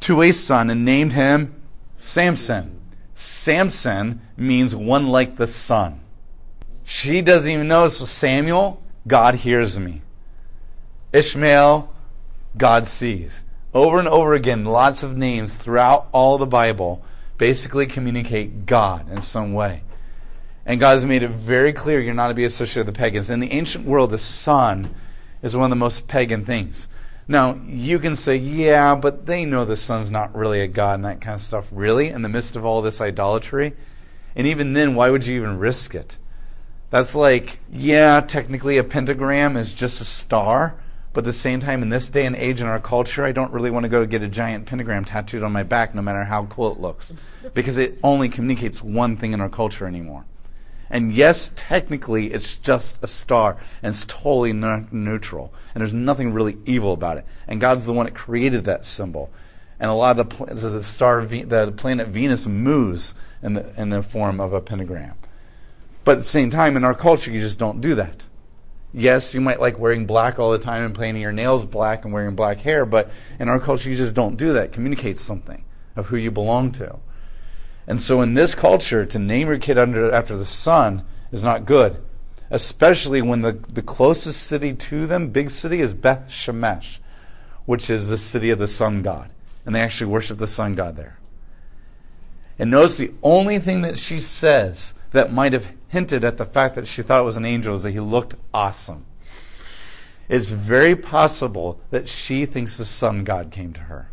to 0.00 0.22
a 0.22 0.32
son 0.32 0.70
and 0.70 0.84
named 0.84 1.12
him 1.12 1.54
Samson. 1.96 2.80
Samson 3.14 4.20
means 4.36 4.74
one 4.74 5.08
like 5.08 5.36
the 5.36 5.46
sun. 5.46 6.00
She 6.84 7.20
doesn't 7.20 7.50
even 7.50 7.68
know. 7.68 7.88
So 7.88 8.04
Samuel, 8.04 8.82
God 9.06 9.36
hears 9.36 9.78
me. 9.78 10.02
Ishmael, 11.12 11.92
God 12.56 12.86
sees. 12.86 13.44
Over 13.72 13.98
and 13.98 14.08
over 14.08 14.34
again, 14.34 14.64
lots 14.64 15.02
of 15.02 15.16
names 15.16 15.56
throughout 15.56 16.08
all 16.12 16.38
the 16.38 16.46
Bible 16.46 17.04
basically 17.38 17.86
communicate 17.86 18.66
God 18.66 19.10
in 19.10 19.20
some 19.20 19.52
way. 19.52 19.82
And 20.66 20.80
God 20.80 20.94
has 20.94 21.06
made 21.06 21.22
it 21.22 21.30
very 21.30 21.72
clear 21.72 22.00
you're 22.00 22.14
not 22.14 22.28
to 22.28 22.34
be 22.34 22.44
associated 22.44 22.86
with 22.86 22.94
the 22.94 22.98
pagans. 22.98 23.30
In 23.30 23.40
the 23.40 23.52
ancient 23.52 23.86
world, 23.86 24.10
the 24.10 24.18
sun 24.18 24.94
is 25.42 25.56
one 25.56 25.64
of 25.64 25.70
the 25.70 25.76
most 25.76 26.06
pagan 26.06 26.44
things. 26.44 26.88
Now, 27.30 27.60
you 27.64 28.00
can 28.00 28.16
say, 28.16 28.34
yeah, 28.34 28.96
but 28.96 29.26
they 29.26 29.44
know 29.44 29.64
the 29.64 29.76
sun's 29.76 30.10
not 30.10 30.34
really 30.34 30.62
a 30.62 30.66
god 30.66 30.96
and 30.96 31.04
that 31.04 31.20
kind 31.20 31.36
of 31.36 31.40
stuff. 31.40 31.68
Really? 31.70 32.08
In 32.08 32.22
the 32.22 32.28
midst 32.28 32.56
of 32.56 32.64
all 32.64 32.82
this 32.82 33.00
idolatry? 33.00 33.74
And 34.34 34.48
even 34.48 34.72
then, 34.72 34.96
why 34.96 35.10
would 35.10 35.24
you 35.24 35.36
even 35.36 35.60
risk 35.60 35.94
it? 35.94 36.18
That's 36.90 37.14
like, 37.14 37.60
yeah, 37.70 38.20
technically 38.20 38.78
a 38.78 38.82
pentagram 38.82 39.56
is 39.56 39.72
just 39.72 40.00
a 40.00 40.04
star, 40.04 40.74
but 41.12 41.20
at 41.20 41.26
the 41.26 41.32
same 41.32 41.60
time, 41.60 41.82
in 41.82 41.88
this 41.88 42.08
day 42.08 42.26
and 42.26 42.34
age 42.34 42.60
in 42.60 42.66
our 42.66 42.80
culture, 42.80 43.24
I 43.24 43.30
don't 43.30 43.52
really 43.52 43.70
want 43.70 43.84
to 43.84 43.88
go 43.88 44.04
get 44.06 44.24
a 44.24 44.28
giant 44.28 44.66
pentagram 44.66 45.04
tattooed 45.04 45.44
on 45.44 45.52
my 45.52 45.62
back, 45.62 45.94
no 45.94 46.02
matter 46.02 46.24
how 46.24 46.46
cool 46.46 46.72
it 46.72 46.80
looks, 46.80 47.14
because 47.54 47.78
it 47.78 47.96
only 48.02 48.28
communicates 48.28 48.82
one 48.82 49.16
thing 49.16 49.34
in 49.34 49.40
our 49.40 49.48
culture 49.48 49.86
anymore. 49.86 50.24
And 50.90 51.14
yes, 51.14 51.52
technically, 51.54 52.32
it's 52.32 52.56
just 52.56 53.02
a 53.02 53.06
star, 53.06 53.56
and 53.82 53.94
it's 53.94 54.04
totally 54.04 54.52
neutral, 54.52 55.54
and 55.72 55.80
there's 55.80 55.94
nothing 55.94 56.32
really 56.32 56.58
evil 56.66 56.92
about 56.92 57.16
it. 57.16 57.24
And 57.46 57.60
God's 57.60 57.86
the 57.86 57.92
one 57.92 58.06
that 58.06 58.14
created 58.14 58.64
that 58.64 58.84
symbol. 58.84 59.30
And 59.78 59.88
a 59.88 59.94
lot 59.94 60.18
of 60.18 60.28
the, 60.28 60.54
the 60.54 60.82
star, 60.82 61.24
the 61.24 61.74
planet 61.76 62.08
Venus 62.08 62.46
moves 62.46 63.14
in 63.42 63.54
the, 63.54 63.80
in 63.80 63.90
the 63.90 64.02
form 64.02 64.40
of 64.40 64.52
a 64.52 64.60
pentagram. 64.60 65.14
But 66.04 66.12
at 66.12 66.18
the 66.18 66.24
same 66.24 66.50
time, 66.50 66.76
in 66.76 66.84
our 66.84 66.94
culture, 66.94 67.30
you 67.30 67.40
just 67.40 67.58
don't 67.58 67.80
do 67.80 67.94
that. 67.94 68.24
Yes, 68.92 69.32
you 69.32 69.40
might 69.40 69.60
like 69.60 69.78
wearing 69.78 70.06
black 70.06 70.40
all 70.40 70.50
the 70.50 70.58
time 70.58 70.84
and 70.84 70.94
painting 70.94 71.22
your 71.22 71.30
nails 71.30 71.64
black 71.64 72.04
and 72.04 72.12
wearing 72.12 72.34
black 72.34 72.58
hair, 72.58 72.84
but 72.84 73.10
in 73.38 73.48
our 73.48 73.60
culture, 73.60 73.88
you 73.88 73.94
just 73.94 74.14
don't 74.14 74.36
do 74.36 74.52
that. 74.54 74.64
It 74.64 74.72
communicates 74.72 75.20
something 75.20 75.64
of 75.94 76.08
who 76.08 76.16
you 76.16 76.32
belong 76.32 76.72
to. 76.72 76.98
And 77.90 78.00
so 78.00 78.22
in 78.22 78.34
this 78.34 78.54
culture, 78.54 79.04
to 79.04 79.18
name 79.18 79.48
your 79.48 79.58
kid 79.58 79.76
under, 79.76 80.12
after 80.12 80.36
the 80.36 80.44
sun 80.44 81.02
is 81.32 81.42
not 81.42 81.66
good, 81.66 82.00
especially 82.48 83.20
when 83.20 83.42
the, 83.42 83.50
the 83.50 83.82
closest 83.82 84.44
city 84.44 84.74
to 84.74 85.08
them, 85.08 85.30
big 85.30 85.50
city, 85.50 85.80
is 85.80 85.92
Beth 85.92 86.28
Shemesh, 86.28 87.00
which 87.66 87.90
is 87.90 88.08
the 88.08 88.16
city 88.16 88.50
of 88.50 88.60
the 88.60 88.68
sun 88.68 89.02
god. 89.02 89.30
And 89.66 89.74
they 89.74 89.80
actually 89.80 90.06
worship 90.06 90.38
the 90.38 90.46
sun 90.46 90.76
god 90.76 90.94
there. 90.94 91.18
And 92.60 92.70
notice 92.70 92.96
the 92.96 93.12
only 93.24 93.58
thing 93.58 93.80
that 93.80 93.98
she 93.98 94.20
says 94.20 94.94
that 95.10 95.32
might 95.32 95.52
have 95.52 95.72
hinted 95.88 96.22
at 96.22 96.36
the 96.36 96.46
fact 96.46 96.76
that 96.76 96.86
she 96.86 97.02
thought 97.02 97.22
it 97.22 97.24
was 97.24 97.36
an 97.36 97.44
angel 97.44 97.74
is 97.74 97.82
that 97.82 97.90
he 97.90 97.98
looked 97.98 98.36
awesome. 98.54 99.04
It's 100.28 100.50
very 100.50 100.94
possible 100.94 101.80
that 101.90 102.08
she 102.08 102.46
thinks 102.46 102.76
the 102.76 102.84
sun 102.84 103.24
god 103.24 103.50
came 103.50 103.72
to 103.72 103.80
her 103.80 104.12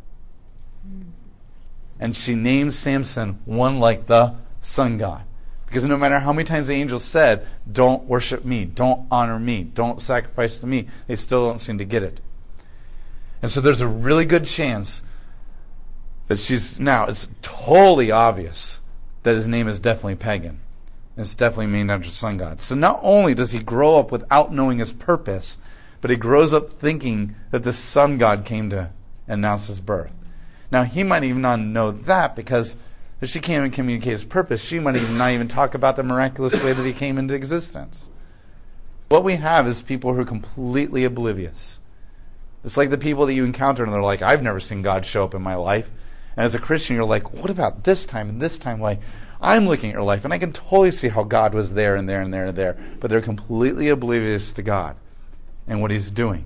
hmm. 0.82 1.10
And 2.00 2.16
she 2.16 2.36
names 2.36 2.78
Samson 2.78 3.40
one 3.46 3.80
like 3.80 4.08
the 4.08 4.36
sun 4.60 4.98
god. 4.98 5.24
Because 5.66 5.86
no 5.86 5.98
matter 5.98 6.20
how 6.20 6.32
many 6.32 6.46
times 6.46 6.68
the 6.68 6.74
angel 6.74 7.00
said, 7.00 7.46
Don't 7.70 8.06
worship 8.06 8.46
me, 8.46 8.66
don't 8.66 9.06
honor 9.12 9.40
me, 9.40 9.64
don't 9.64 10.02
sacrifice 10.02 10.60
to 10.60 10.68
me, 10.68 10.88
they 11.08 11.16
still 11.16 11.48
don't 11.48 11.60
seem 11.60 11.78
to 11.78 11.86
get 11.86 12.04
it. 12.04 12.22
And 13.42 13.52
so 13.52 13.62
there's 13.62 13.82
a 13.82 13.88
really 13.88 14.26
good 14.26 14.46
chance 14.46 15.04
that 16.28 16.40
she's 16.40 16.80
now, 16.80 17.06
it's 17.06 17.30
totally 17.42 18.12
obvious 18.12 18.82
that 19.24 19.36
his 19.36 19.48
name 19.48 19.68
is 19.68 19.80
definitely 19.80 20.16
pagan. 20.16 20.62
It's 21.18 21.36
definitely 21.36 21.68
named 21.68 21.90
after 21.90 22.10
sun 22.10 22.38
god. 22.38 22.62
So 22.62 22.76
not 22.76 23.00
only 23.02 23.34
does 23.34 23.52
he 23.52 23.60
grow 23.60 24.00
up 24.00 24.12
without 24.12 24.54
knowing 24.54 24.80
his 24.80 24.94
purpose, 24.94 25.58
but 26.00 26.12
he 26.12 26.16
grows 26.16 26.54
up 26.54 26.70
thinking 26.70 27.36
that 27.52 27.64
the 27.64 27.74
sun 27.74 28.18
god 28.18 28.46
came 28.46 28.70
to 28.70 28.92
announce 29.28 29.68
his 29.68 29.80
birth. 29.80 30.12
Now 30.71 30.84
he 30.84 31.03
might 31.03 31.23
even 31.23 31.41
not 31.41 31.60
know 31.60 31.91
that 31.91 32.36
because 32.36 32.77
if 33.21 33.30
she 33.30 33.39
can't 33.39 33.62
even 33.62 33.71
communicate 33.71 34.12
his 34.12 34.25
purpose, 34.25 34.63
she 34.63 34.80
might 34.80 34.95
even 34.95 35.17
not 35.17 35.32
even 35.32 35.47
talk 35.47 35.73
about 35.73 35.95
the 35.95 36.03
miraculous 36.03 36.62
way 36.63 36.73
that 36.73 36.86
he 36.86 36.93
came 36.93 37.17
into 37.17 37.34
existence. 37.34 38.10
What 39.10 39.23
we 39.23 39.38
have 39.38 39.67
is 39.67 39.82
people 39.82 40.13
who 40.13 40.21
are 40.21 40.25
completely 40.25 41.03
oblivious. 41.03 41.80
It's 42.63 42.77
like 42.77 42.89
the 42.89 42.97
people 42.97 43.25
that 43.25 43.34
you 43.34 43.45
encounter 43.45 43.84
and 43.84 43.93
they're 43.93 44.01
like, 44.01 44.21
I've 44.21 44.43
never 44.43 44.60
seen 44.60 44.82
God 44.82 45.06
show 45.06 45.23
up 45.23 45.34
in 45.34 45.41
my 45.41 45.56
life. 45.56 45.89
And 46.36 46.45
as 46.45 46.53
a 46.53 46.60
Christian, 46.60 46.95
you're 46.95 47.06
like, 47.06 47.34
what 47.34 47.49
about 47.49 47.86
this 47.86 48.06
time 48.06 48.30
and 48.30 48.41
this 48.41 48.58
time? 48.58 48.82
Like, 48.82 48.99
I'm 49.39 49.67
looking 49.67 49.91
at 49.91 49.93
your 49.93 50.03
life 50.03 50.25
and 50.25 50.34
I 50.34 50.38
can 50.38 50.51
totally 50.51 50.91
see 50.91 51.08
how 51.08 51.23
God 51.23 51.53
was 51.53 51.73
there 51.73 51.95
and 51.95 52.10
there 52.10 52.21
and 52.21 52.34
there 52.34 52.47
and 52.47 52.58
there. 52.58 52.77
But 52.99 53.10
they're 53.10 53.21
completely 53.21 53.88
oblivious 53.88 54.51
to 54.53 54.62
God 54.62 54.97
and 55.67 55.82
what 55.82 55.91
He's 55.91 56.12
doing. 56.12 56.45